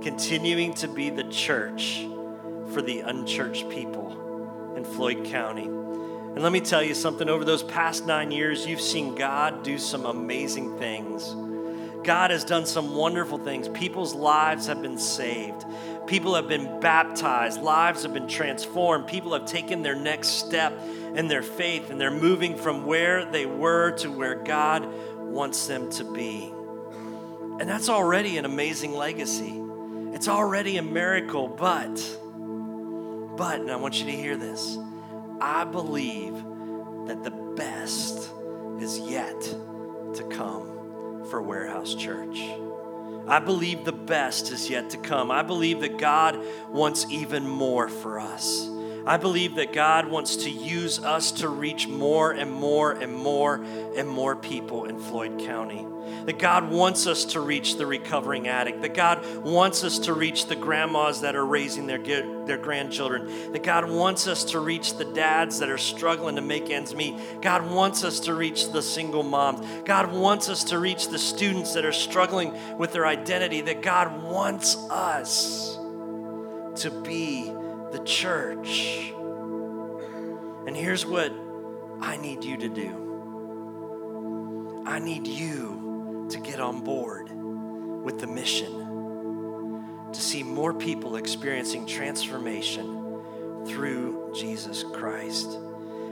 continuing 0.02 0.74
to 0.76 0.88
be 0.88 1.10
the 1.10 1.26
church 1.26 2.08
for 2.72 2.82
the 2.82 3.02
unchurched 3.02 3.70
people 3.70 4.74
in 4.76 4.84
Floyd 4.86 5.26
County. 5.26 5.66
And 5.66 6.42
let 6.42 6.52
me 6.52 6.62
tell 6.62 6.82
you 6.82 6.96
something 6.96 7.30
over 7.30 7.46
those 7.46 7.62
past 7.62 8.08
nine 8.08 8.32
years, 8.32 8.66
you've 8.66 8.82
seen 8.82 9.14
God 9.14 9.62
do 9.64 9.78
some 9.78 10.06
amazing 10.06 10.80
things. 10.80 11.36
God 12.04 12.32
has 12.32 12.44
done 12.44 12.66
some 12.66 12.96
wonderful 12.96 13.38
things. 13.38 13.68
People's 13.70 14.14
lives 14.14 14.68
have 14.68 14.82
been 14.82 14.98
saved. 14.98 15.66
People 16.06 16.36
have 16.36 16.48
been 16.48 16.80
baptized. 16.80 17.62
Lives 17.62 18.04
have 18.04 18.14
been 18.14 18.28
transformed. 18.28 19.08
People 19.08 19.34
have 19.34 19.46
taken 19.46 19.82
their 19.82 19.96
next 19.96 20.30
step 20.30 20.78
in 21.16 21.28
their 21.28 21.42
faith 21.42 21.90
and 21.90 22.00
they're 22.00 22.12
moving 22.12 22.58
from 22.58 22.86
where 22.86 23.26
they 23.26 23.46
were 23.46 23.92
to 23.92 24.12
where 24.12 24.36
God 24.36 24.86
wants 25.18 25.68
them 25.68 25.90
to 25.92 26.04
be. 26.04 26.52
And 27.60 27.70
that's 27.70 27.90
already 27.90 28.38
an 28.38 28.46
amazing 28.46 28.94
legacy. 28.94 29.62
It's 30.14 30.28
already 30.28 30.78
a 30.78 30.84
miracle, 30.84 31.48
but, 31.48 31.96
but, 33.38 33.62
and 33.62 33.72
I 33.72 33.76
want 33.78 34.00
you 34.00 34.06
to 34.06 34.12
hear 34.12 34.36
this 34.36 34.78
I 35.40 35.64
believe 35.64 36.36
that 37.08 37.24
the 37.24 37.32
best 37.56 38.30
is 38.80 39.00
yet 39.00 39.42
to 39.42 40.28
come 40.30 40.73
for 41.30 41.42
Warehouse 41.42 41.96
Church. 41.96 42.40
I 43.28 43.40
believe 43.40 43.86
the 43.86 43.94
best 43.94 44.52
is 44.52 44.70
yet 44.70 44.90
to 44.92 44.98
come. 44.98 45.32
I 45.32 45.44
believe 45.44 45.80
that 45.82 45.98
God 45.98 46.38
wants 46.70 47.06
even 47.10 47.48
more 47.48 47.88
for 47.88 48.20
us. 48.20 48.70
I 49.06 49.18
believe 49.18 49.56
that 49.56 49.74
God 49.74 50.08
wants 50.08 50.38
to 50.38 50.50
use 50.50 51.00
us 51.00 51.32
to 51.34 51.50
reach 51.50 51.88
more 51.88 52.32
and 52.32 52.52
more 52.52 52.92
and 52.92 53.14
more 53.14 53.56
and 53.96 54.08
more 54.08 54.36
people 54.36 54.86
in 54.86 54.98
Floyd 54.98 55.40
County. 55.40 55.86
That 56.26 56.40
God 56.40 56.70
wants 56.72 57.06
us 57.06 57.26
to 57.26 57.42
reach 57.42 57.76
the 57.76 57.86
recovering 57.86 58.48
addict. 58.48 58.82
That 58.82 58.94
God 58.94 59.44
wants 59.44 59.84
us 59.84 60.00
to 60.00 60.14
reach 60.14 60.46
the 60.46 60.56
grandmas 60.56 61.22
that 61.22 61.36
are 61.36 61.46
raising 61.46 61.86
their, 61.86 62.00
their 62.00 62.58
grandchildren. 62.58 63.52
That 63.52 63.64
God 63.64 63.90
wants 63.90 64.28
us 64.28 64.46
to 64.46 64.60
reach 64.60 64.98
the 64.98 65.06
dads 65.06 65.60
that 65.60 65.70
are 65.70 65.78
struggling 65.78 66.38
to 66.38 66.42
make 66.42 66.70
ends 66.70 66.96
meet. 66.96 67.42
God 67.42 67.70
wants 67.70 68.06
us 68.06 68.22
to 68.22 68.34
reach 68.34 68.72
the 68.72 68.82
single 68.82 69.24
moms. 69.24 69.66
God 69.84 70.14
wants 70.14 70.48
us 70.48 70.64
to 70.66 70.80
reach 70.80 71.10
the 71.10 71.20
students 71.20 71.74
that 71.74 71.84
are 71.84 71.92
struggling 71.92 72.54
with 72.78 72.94
their 72.94 73.06
identity. 73.06 73.60
That 73.62 73.82
God 73.82 74.24
wants 74.24 74.78
us 74.90 75.78
to 76.76 76.90
be 77.04 77.52
the 77.94 78.04
church. 78.04 79.14
And 80.66 80.76
here's 80.76 81.06
what 81.06 81.32
I 82.02 82.18
need 82.18 82.44
you 82.44 82.58
to 82.58 82.68
do 82.68 84.82
I 84.86 85.00
need 85.00 85.28
you 85.28 86.28
to 86.32 86.40
get 86.40 86.60
on 86.60 86.84
board 86.84 87.30
with 88.04 88.20
the 88.20 88.28
mission 88.28 90.10
to 90.12 90.20
see 90.20 90.42
more 90.42 90.74
people 90.74 91.18
experiencing 91.18 91.86
transformation 91.86 93.22
through 93.68 94.34
Jesus 94.36 94.84
Christ. 94.84 95.60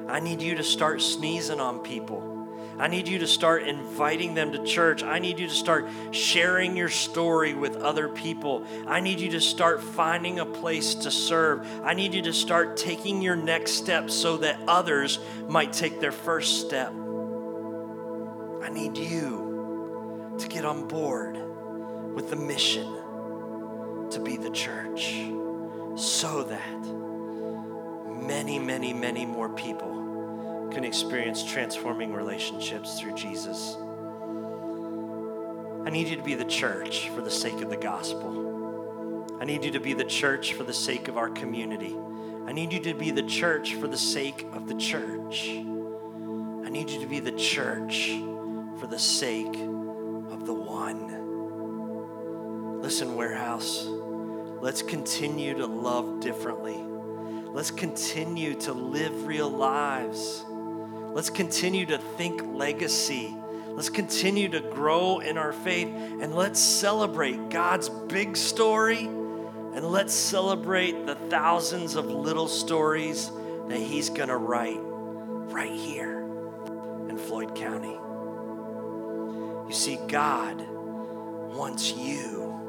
I 0.08 0.20
need 0.20 0.40
you 0.42 0.54
to 0.56 0.64
start 0.64 1.02
sneezing 1.02 1.60
on 1.60 1.80
people 1.80 2.41
I 2.82 2.88
need 2.88 3.08
you 3.08 3.20
to 3.20 3.28
start 3.28 3.62
inviting 3.62 4.34
them 4.34 4.54
to 4.54 4.64
church. 4.64 5.04
I 5.04 5.20
need 5.20 5.38
you 5.38 5.48
to 5.48 5.54
start 5.54 5.88
sharing 6.10 6.76
your 6.76 6.90
story 6.90 7.54
with 7.54 7.76
other 7.76 8.10
people. 8.10 8.66
I 8.88 9.02
need 9.02 9.20
you 9.20 9.30
to 9.30 9.40
start 9.40 9.84
finding 9.84 10.40
a 10.40 10.48
place 10.48 10.96
to 10.96 11.12
serve. 11.12 11.64
I 11.84 11.94
need 11.94 12.16
you 12.16 12.24
to 12.24 12.34
start 12.34 12.78
taking 12.78 13.22
your 13.22 13.36
next 13.36 13.74
step 13.74 14.10
so 14.10 14.38
that 14.38 14.60
others 14.68 15.20
might 15.48 15.74
take 15.74 16.00
their 16.00 16.12
first 16.12 16.62
step. 16.62 16.92
I 18.64 18.70
need 18.74 18.98
you 18.98 20.34
to 20.40 20.48
get 20.48 20.66
on 20.66 20.88
board 20.88 21.38
with 22.16 22.32
the 22.32 22.36
mission 22.36 22.88
to 24.10 24.20
be 24.20 24.38
the 24.38 24.50
church 24.50 25.28
so 25.96 26.42
that 26.46 26.82
many, 28.26 28.58
many, 28.58 28.92
many 28.92 29.28
more 29.28 29.50
people 29.50 30.01
can 30.72 30.84
experience 30.84 31.44
transforming 31.44 32.14
relationships 32.14 33.00
through 33.00 33.16
Jesus. 33.16 33.76
I 35.86 35.90
need 35.90 36.08
you 36.08 36.16
to 36.16 36.24
be 36.24 36.36
the 36.36 36.46
church 36.46 37.10
for 37.10 37.22
the 37.22 37.32
sake 37.32 37.62
of 37.62 37.70
the 37.70 37.78
gospel. 37.78 39.28
I 39.42 39.46
need 39.46 39.66
you 39.66 39.72
to 39.72 39.80
be 39.80 39.94
the 39.94 40.06
church 40.06 40.54
for 40.54 40.64
the 40.64 40.74
sake 40.74 41.08
of 41.08 41.18
our 41.18 41.30
community. 41.30 41.96
I 42.46 42.54
need 42.54 42.72
you 42.72 42.80
to 42.82 42.94
be 42.94 43.12
the 43.12 43.24
church 43.24 43.76
for 43.76 43.88
the 43.88 43.98
sake 43.98 44.46
of 44.54 44.68
the 44.68 44.76
church. 44.76 45.50
I 45.50 46.70
need 46.70 46.90
you 46.90 47.00
to 47.02 47.08
be 47.08 47.20
the 47.20 47.32
church 47.32 48.12
for 48.80 48.88
the 48.88 49.00
sake 49.00 49.56
of 49.56 50.46
the 50.46 50.54
one. 50.54 51.20
Listen, 52.82 53.16
warehouse, 53.16 53.86
let's 53.88 54.82
continue 54.82 55.56
to 55.56 55.66
love 55.66 56.20
differently. 56.20 56.78
Let's 57.54 57.72
continue 57.72 58.54
to 58.62 58.74
live 58.74 59.26
real 59.28 59.50
lives. 59.50 60.46
Let's 61.14 61.30
continue 61.30 61.86
to 61.88 61.98
think 61.98 62.42
legacy. 62.54 63.36
Let's 63.68 63.90
continue 63.90 64.48
to 64.50 64.62
grow 64.62 65.20
in 65.20 65.38
our 65.38 65.52
faith 65.52 65.90
and 65.90 66.34
let's 66.34 66.60
celebrate 66.60 67.50
God's 67.50 67.90
big 67.90 68.38
story 68.38 69.00
and 69.00 69.86
let's 69.86 70.14
celebrate 70.14 71.06
the 71.06 71.16
thousands 71.16 71.96
of 71.96 72.06
little 72.06 72.48
stories 72.48 73.30
that 73.68 73.80
He's 73.80 74.10
going 74.10 74.30
to 74.30 74.38
write 74.38 74.80
right 74.80 75.72
here 75.72 76.22
in 77.10 77.18
Floyd 77.18 77.56
County. 77.56 77.98
You 79.68 79.74
see, 79.74 80.00
God 80.08 80.66
wants 81.54 81.94
you 81.94 82.60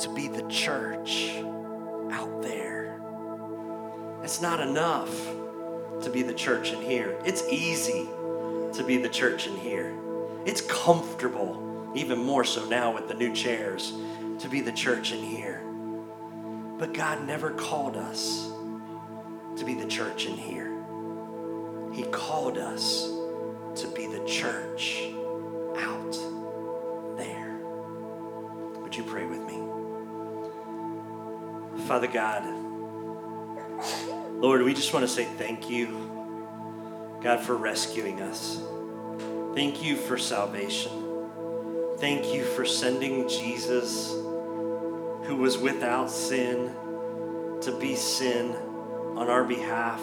to 0.00 0.08
be 0.14 0.28
the 0.28 0.46
church 0.48 1.34
out 2.10 2.42
there. 2.42 3.00
It's 4.22 4.40
not 4.40 4.60
enough 4.60 5.10
to 6.02 6.10
be 6.10 6.22
the 6.22 6.34
church 6.34 6.72
in 6.72 6.82
here. 6.82 7.18
It's 7.24 7.42
easy 7.48 8.08
to 8.74 8.84
be 8.86 8.96
the 8.96 9.08
church 9.08 9.46
in 9.46 9.56
here. 9.56 9.94
It's 10.44 10.60
comfortable, 10.60 11.92
even 11.94 12.18
more 12.18 12.44
so 12.44 12.64
now 12.68 12.92
with 12.92 13.08
the 13.08 13.14
new 13.14 13.32
chairs, 13.32 13.92
to 14.40 14.48
be 14.48 14.60
the 14.60 14.72
church 14.72 15.12
in 15.12 15.22
here. 15.22 15.62
But 16.78 16.94
God 16.94 17.26
never 17.26 17.50
called 17.50 17.96
us 17.96 18.50
to 19.56 19.64
be 19.64 19.74
the 19.74 19.86
church 19.86 20.26
in 20.26 20.34
here. 20.34 20.70
He 21.92 22.04
called 22.04 22.58
us 22.58 23.08
to 23.76 23.86
be 23.94 24.06
the 24.06 24.24
church 24.24 25.04
out 25.76 26.16
there. 27.16 27.58
Would 28.82 28.96
you 28.96 29.04
pray 29.04 29.26
with 29.26 29.40
me? 29.46 29.60
Father 31.86 32.08
God, 32.08 32.42
Lord, 34.42 34.62
we 34.62 34.74
just 34.74 34.92
want 34.92 35.04
to 35.04 35.08
say 35.08 35.24
thank 35.24 35.70
you, 35.70 35.86
God, 37.22 37.38
for 37.38 37.56
rescuing 37.56 38.20
us. 38.20 38.60
Thank 39.54 39.84
you 39.84 39.94
for 39.94 40.18
salvation. 40.18 40.90
Thank 41.98 42.34
you 42.34 42.42
for 42.42 42.64
sending 42.64 43.28
Jesus, 43.28 44.10
who 44.10 45.36
was 45.36 45.58
without 45.58 46.10
sin, 46.10 46.74
to 47.60 47.78
be 47.78 47.94
sin 47.94 48.50
on 49.16 49.28
our 49.28 49.44
behalf, 49.44 50.00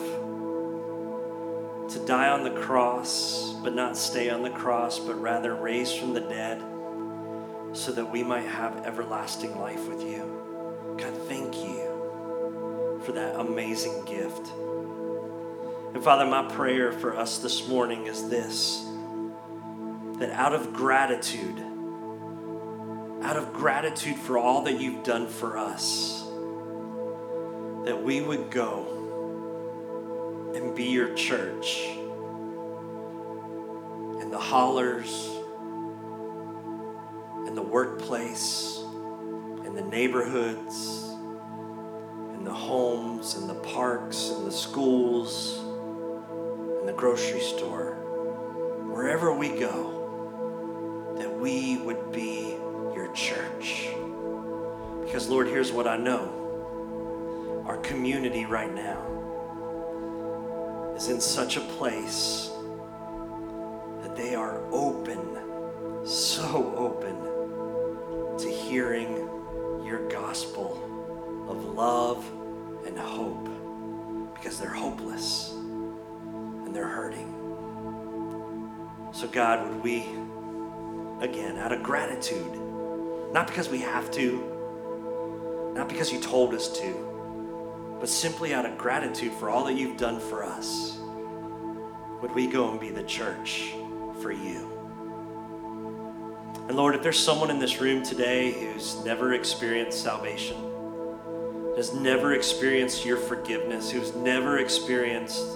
to 1.90 2.00
die 2.06 2.30
on 2.30 2.46
the 2.46 2.62
cross, 2.62 3.56
but 3.62 3.76
not 3.76 3.98
stay 3.98 4.30
on 4.30 4.42
the 4.42 4.52
cross, 4.52 5.00
but 5.00 5.22
rather 5.22 5.54
raise 5.54 5.92
from 5.92 6.14
the 6.14 6.22
dead, 6.22 6.64
so 7.74 7.92
that 7.92 8.10
we 8.10 8.24
might 8.24 8.46
have 8.46 8.86
everlasting 8.86 9.60
life 9.60 9.86
with 9.90 10.02
you. 10.02 10.96
God, 10.98 11.14
thank 11.28 11.58
you 11.58 11.89
for 13.10 13.16
that 13.16 13.40
amazing 13.40 14.06
gift. 14.06 14.52
And 15.96 16.04
Father, 16.04 16.28
my 16.28 16.48
prayer 16.54 16.92
for 16.92 17.18
us 17.18 17.40
this 17.40 17.68
morning 17.68 18.06
is 18.06 18.30
this 18.30 18.86
that 20.20 20.30
out 20.30 20.54
of 20.54 20.74
gratitude, 20.74 21.58
out 23.24 23.36
of 23.36 23.52
gratitude 23.52 24.16
for 24.16 24.38
all 24.38 24.62
that 24.62 24.80
you've 24.80 25.04
done 25.04 25.28
for 25.28 25.58
us, 25.58 26.22
that 27.86 28.00
we 28.04 28.22
would 28.22 28.52
go 28.52 28.86
and 30.54 30.76
be 30.76 30.84
your 30.84 31.12
church 31.16 31.88
in 34.22 34.30
the 34.30 34.38
hollers, 34.38 35.30
in 37.48 37.56
the 37.56 37.64
workplace, 37.64 38.84
in 39.66 39.74
the 39.74 39.82
neighborhoods, 39.82 41.09
the 42.50 42.56
homes, 42.56 43.36
and 43.36 43.48
the 43.48 43.54
parks, 43.54 44.32
and 44.32 44.48
the 44.48 44.52
schools, 44.52 45.60
and 46.80 46.88
the 46.88 46.94
grocery 46.94 47.42
store, 47.42 47.94
wherever 48.92 49.32
we 49.32 49.50
go, 49.50 51.14
that 51.16 51.32
we 51.32 51.78
would 51.78 52.12
be 52.12 52.56
your 52.96 53.14
church. 53.14 53.90
Because, 55.04 55.30
Lord, 55.30 55.48
here's 55.48 55.72
what 55.72 55.88
I 55.88 55.96
know 55.96 57.64
our 57.68 57.78
community 57.78 58.46
right 58.46 58.74
now 58.74 59.06
is 60.96 61.10
in 61.10 61.22
such 61.22 61.56
a 61.56 61.62
place 61.62 62.50
that 64.02 64.16
they 64.16 64.34
are 64.34 64.60
open, 64.72 66.04
so 66.04 66.74
open 66.76 67.16
to 68.40 68.50
hearing 68.50 69.30
your 69.86 70.10
gospel 70.10 70.84
of 71.48 71.64
love 71.76 72.26
and 72.90 72.98
hope 73.00 73.48
because 74.34 74.60
they're 74.60 74.70
hopeless 74.70 75.52
and 75.54 76.76
they're 76.76 76.88
hurting. 76.88 77.36
So, 79.12 79.28
God, 79.28 79.68
would 79.68 79.84
we, 79.84 80.06
again, 81.20 81.58
out 81.58 81.72
of 81.72 81.84
gratitude, 81.84 82.60
not 83.32 83.48
because 83.48 83.70
we 83.70 83.80
have 83.80 84.10
to, 84.12 85.72
not 85.76 85.88
because 85.88 86.12
you 86.12 86.20
told 86.20 86.54
us 86.54 86.80
to, 86.80 87.98
but 88.00 88.10
simply 88.10 88.54
out 88.54 88.66
of 88.66 88.78
gratitude 88.78 89.34
for 89.34 89.50
all 89.50 89.66
that 89.66 89.74
you've 89.74 89.98
done 89.98 90.20
for 90.20 90.44
us, 90.44 91.00
would 92.22 92.34
we 92.34 92.48
go 92.48 92.72
and 92.72 92.80
be 92.80 92.90
the 92.90 93.04
church 93.04 93.74
for 94.22 94.32
you? 94.32 94.68
And 96.68 96.78
Lord, 96.78 96.96
if 96.96 97.02
there's 97.02 97.20
someone 97.20 97.50
in 97.50 97.60
this 97.60 97.82
room 97.82 98.04
today 98.04 98.52
who's 98.52 99.04
never 99.04 99.34
experienced 99.34 100.04
salvation, 100.04 100.69
has 101.80 101.94
never 101.94 102.34
experienced 102.34 103.06
your 103.06 103.16
forgiveness, 103.16 103.90
who's 103.90 104.14
never 104.14 104.58
experienced 104.58 105.54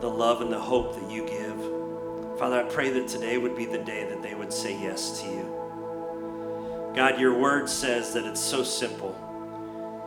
the 0.00 0.08
love 0.08 0.40
and 0.40 0.50
the 0.50 0.58
hope 0.58 0.98
that 0.98 1.10
you 1.10 1.26
give, 1.26 2.38
Father, 2.38 2.60
I 2.60 2.62
pray 2.62 2.88
that 2.88 3.06
today 3.06 3.36
would 3.36 3.54
be 3.54 3.66
the 3.66 3.76
day 3.76 4.08
that 4.08 4.22
they 4.22 4.34
would 4.34 4.50
say 4.50 4.80
yes 4.80 5.20
to 5.20 5.26
you. 5.26 6.92
God, 6.96 7.20
your 7.20 7.38
word 7.38 7.68
says 7.68 8.14
that 8.14 8.24
it's 8.24 8.40
so 8.40 8.64
simple 8.64 9.14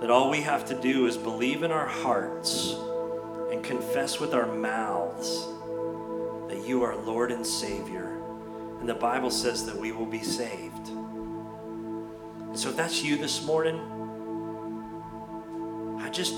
that 0.02 0.10
all 0.10 0.32
we 0.32 0.42
have 0.42 0.66
to 0.66 0.74
do 0.74 1.06
is 1.06 1.18
believe 1.18 1.62
in 1.62 1.70
our 1.72 1.86
hearts 1.86 2.74
and 3.52 3.64
confess 3.64 4.20
with 4.20 4.34
our 4.34 4.48
mouths 4.48 5.46
that 6.48 6.68
you 6.68 6.82
are 6.82 6.96
Lord 6.96 7.32
and 7.32 7.46
Savior. 7.46 8.20
And 8.80 8.90
the 8.90 8.96
Bible 8.96 9.30
says 9.30 9.68
that 9.68 9.78
we 9.78 9.92
will 9.92 10.08
be 10.08 10.24
saved. 10.24 10.90
So 12.58 12.70
if 12.70 12.76
that's 12.76 13.04
you 13.04 13.18
this 13.18 13.46
morning, 13.46 13.80
I 16.02 16.10
just 16.10 16.34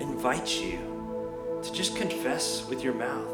invite 0.00 0.60
you 0.60 1.60
to 1.62 1.72
just 1.72 1.94
confess 1.94 2.66
with 2.68 2.82
your 2.82 2.94
mouth. 2.94 3.32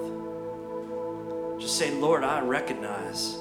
Just 1.58 1.78
say, 1.78 1.90
Lord, 1.92 2.24
I 2.24 2.42
recognize 2.42 3.38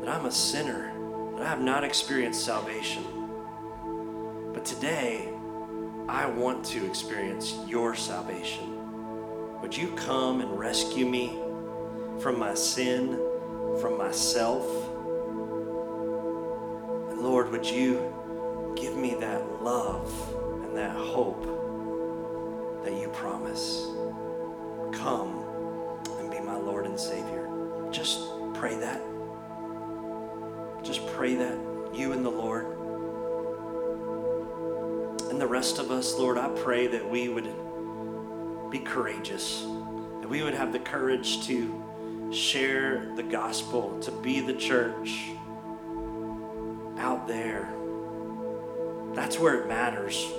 that 0.00 0.10
I'm 0.10 0.26
a 0.26 0.30
sinner 0.30 0.92
that 1.36 1.46
I 1.46 1.48
have 1.48 1.62
not 1.62 1.84
experienced 1.84 2.44
salvation. 2.44 3.02
But 4.52 4.66
today, 4.66 5.30
I 6.06 6.26
want 6.26 6.66
to 6.66 6.84
experience 6.84 7.56
your 7.66 7.94
salvation. 7.94 9.62
Would 9.62 9.74
you 9.74 9.92
come 9.92 10.42
and 10.42 10.58
rescue 10.58 11.06
me 11.06 11.38
from 12.20 12.38
my 12.38 12.52
sin, 12.52 13.18
from 13.80 13.96
myself? 13.96 14.85
And 17.16 17.24
Lord, 17.24 17.50
would 17.50 17.64
you 17.64 18.12
give 18.76 18.94
me 18.94 19.14
that 19.14 19.62
love 19.62 20.12
and 20.62 20.76
that 20.76 20.94
hope 20.94 21.44
that 22.84 22.92
you 22.92 23.08
promise? 23.08 23.86
Come 24.92 25.42
and 26.18 26.30
be 26.30 26.40
my 26.40 26.58
Lord 26.58 26.84
and 26.84 27.00
Savior. 27.00 27.48
Just 27.90 28.20
pray 28.52 28.76
that. 28.76 29.00
Just 30.82 31.06
pray 31.06 31.36
that, 31.36 31.58
you 31.94 32.12
and 32.12 32.22
the 32.22 32.30
Lord. 32.30 32.66
And 35.30 35.40
the 35.40 35.46
rest 35.46 35.78
of 35.78 35.90
us, 35.90 36.18
Lord, 36.18 36.36
I 36.36 36.48
pray 36.48 36.86
that 36.86 37.10
we 37.10 37.30
would 37.30 37.48
be 38.70 38.80
courageous, 38.80 39.62
that 40.20 40.28
we 40.28 40.42
would 40.42 40.52
have 40.52 40.70
the 40.70 40.80
courage 40.80 41.46
to 41.46 41.82
share 42.30 43.10
the 43.16 43.22
gospel, 43.22 43.98
to 44.00 44.10
be 44.10 44.40
the 44.42 44.52
church 44.52 45.30
out 46.98 47.26
there. 47.26 47.72
That's 49.14 49.38
where 49.38 49.60
it 49.60 49.68
matters. 49.68 50.30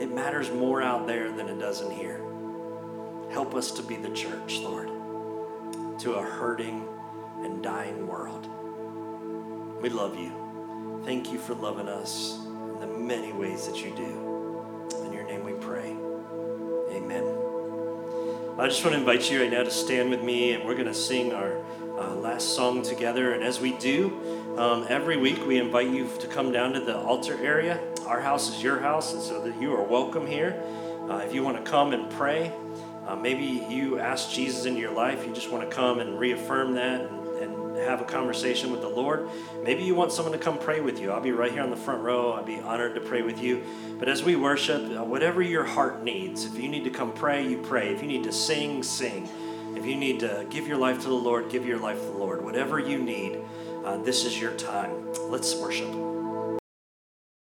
It 0.00 0.12
matters 0.12 0.50
more 0.50 0.82
out 0.82 1.06
there 1.06 1.30
than 1.30 1.48
it 1.48 1.58
does 1.58 1.80
in 1.80 1.90
here. 1.90 2.20
Help 3.30 3.54
us 3.54 3.70
to 3.72 3.82
be 3.82 3.96
the 3.96 4.10
church, 4.10 4.58
Lord, 4.58 4.88
to 6.00 6.14
a 6.14 6.22
hurting 6.22 6.86
and 7.42 7.62
dying 7.62 8.06
world. 8.06 8.48
We 9.80 9.88
love 9.88 10.18
you. 10.18 10.32
Thank 11.04 11.32
you 11.32 11.38
for 11.38 11.54
loving 11.54 11.88
us. 11.88 12.38
In 12.44 12.80
the 12.80 12.86
many 12.86 13.32
ways 13.32 13.66
that 13.66 13.82
you 13.82 13.90
do. 13.96 14.96
In 15.04 15.12
your 15.12 15.24
name 15.24 15.44
we 15.44 15.52
pray. 15.52 15.96
Amen. 16.90 17.24
I 18.58 18.68
just 18.68 18.84
want 18.84 18.94
to 18.94 19.00
invite 19.00 19.30
you 19.30 19.40
right 19.40 19.50
now 19.50 19.62
to 19.62 19.70
stand 19.70 20.10
with 20.10 20.22
me, 20.22 20.52
and 20.52 20.64
we're 20.64 20.74
going 20.74 20.86
to 20.86 20.94
sing 20.94 21.32
our 21.32 21.56
uh, 21.98 22.14
last 22.14 22.54
song 22.54 22.82
together. 22.82 23.32
And 23.32 23.42
as 23.42 23.60
we 23.60 23.72
do, 23.72 24.41
um, 24.56 24.86
every 24.88 25.16
week 25.16 25.46
we 25.46 25.58
invite 25.58 25.88
you 25.88 26.08
to 26.18 26.26
come 26.26 26.52
down 26.52 26.74
to 26.74 26.80
the 26.80 26.96
altar 26.96 27.38
area. 27.42 27.80
Our 28.06 28.20
house 28.20 28.54
is 28.54 28.62
your 28.62 28.80
house, 28.80 29.14
and 29.14 29.22
so 29.22 29.42
that 29.42 29.60
you 29.60 29.74
are 29.74 29.82
welcome 29.82 30.26
here. 30.26 30.62
Uh, 31.08 31.16
if 31.18 31.32
you 31.32 31.42
want 31.42 31.62
to 31.64 31.70
come 31.70 31.92
and 31.92 32.10
pray, 32.12 32.52
uh, 33.06 33.16
maybe 33.16 33.44
you 33.68 33.98
ask 33.98 34.30
Jesus 34.30 34.66
into 34.66 34.80
your 34.80 34.92
life, 34.92 35.26
you 35.26 35.32
just 35.32 35.50
want 35.50 35.68
to 35.68 35.74
come 35.74 36.00
and 36.00 36.18
reaffirm 36.18 36.74
that 36.74 37.00
and, 37.00 37.26
and 37.38 37.76
have 37.78 38.00
a 38.02 38.04
conversation 38.04 38.70
with 38.70 38.82
the 38.82 38.88
Lord. 38.88 39.28
Maybe 39.64 39.82
you 39.84 39.94
want 39.94 40.12
someone 40.12 40.32
to 40.32 40.38
come 40.38 40.58
pray 40.58 40.80
with 40.80 41.00
you. 41.00 41.10
I'll 41.10 41.20
be 41.20 41.32
right 41.32 41.50
here 41.50 41.62
on 41.62 41.70
the 41.70 41.76
front 41.76 42.02
row. 42.02 42.34
I'd 42.34 42.46
be 42.46 42.60
honored 42.60 42.94
to 42.94 43.00
pray 43.00 43.22
with 43.22 43.42
you. 43.42 43.64
But 43.98 44.08
as 44.08 44.22
we 44.22 44.36
worship, 44.36 44.82
uh, 44.82 45.02
whatever 45.02 45.40
your 45.40 45.64
heart 45.64 46.02
needs, 46.04 46.44
if 46.44 46.58
you 46.58 46.68
need 46.68 46.84
to 46.84 46.90
come 46.90 47.12
pray, 47.12 47.48
you 47.48 47.58
pray. 47.58 47.92
If 47.92 48.02
you 48.02 48.08
need 48.08 48.24
to 48.24 48.32
sing, 48.32 48.82
sing. 48.82 49.28
If 49.76 49.86
you 49.86 49.96
need 49.96 50.20
to 50.20 50.46
give 50.50 50.68
your 50.68 50.76
life 50.76 51.00
to 51.02 51.08
the 51.08 51.14
Lord, 51.14 51.50
give 51.50 51.64
your 51.64 51.78
life 51.78 51.98
to 51.98 52.06
the 52.06 52.18
Lord. 52.18 52.44
Whatever 52.44 52.78
you 52.78 52.98
need, 52.98 53.38
uh, 53.84 53.96
this 53.98 54.24
is 54.24 54.40
your 54.40 54.52
time. 54.52 55.12
Let's 55.28 55.54
worship. 55.56 56.11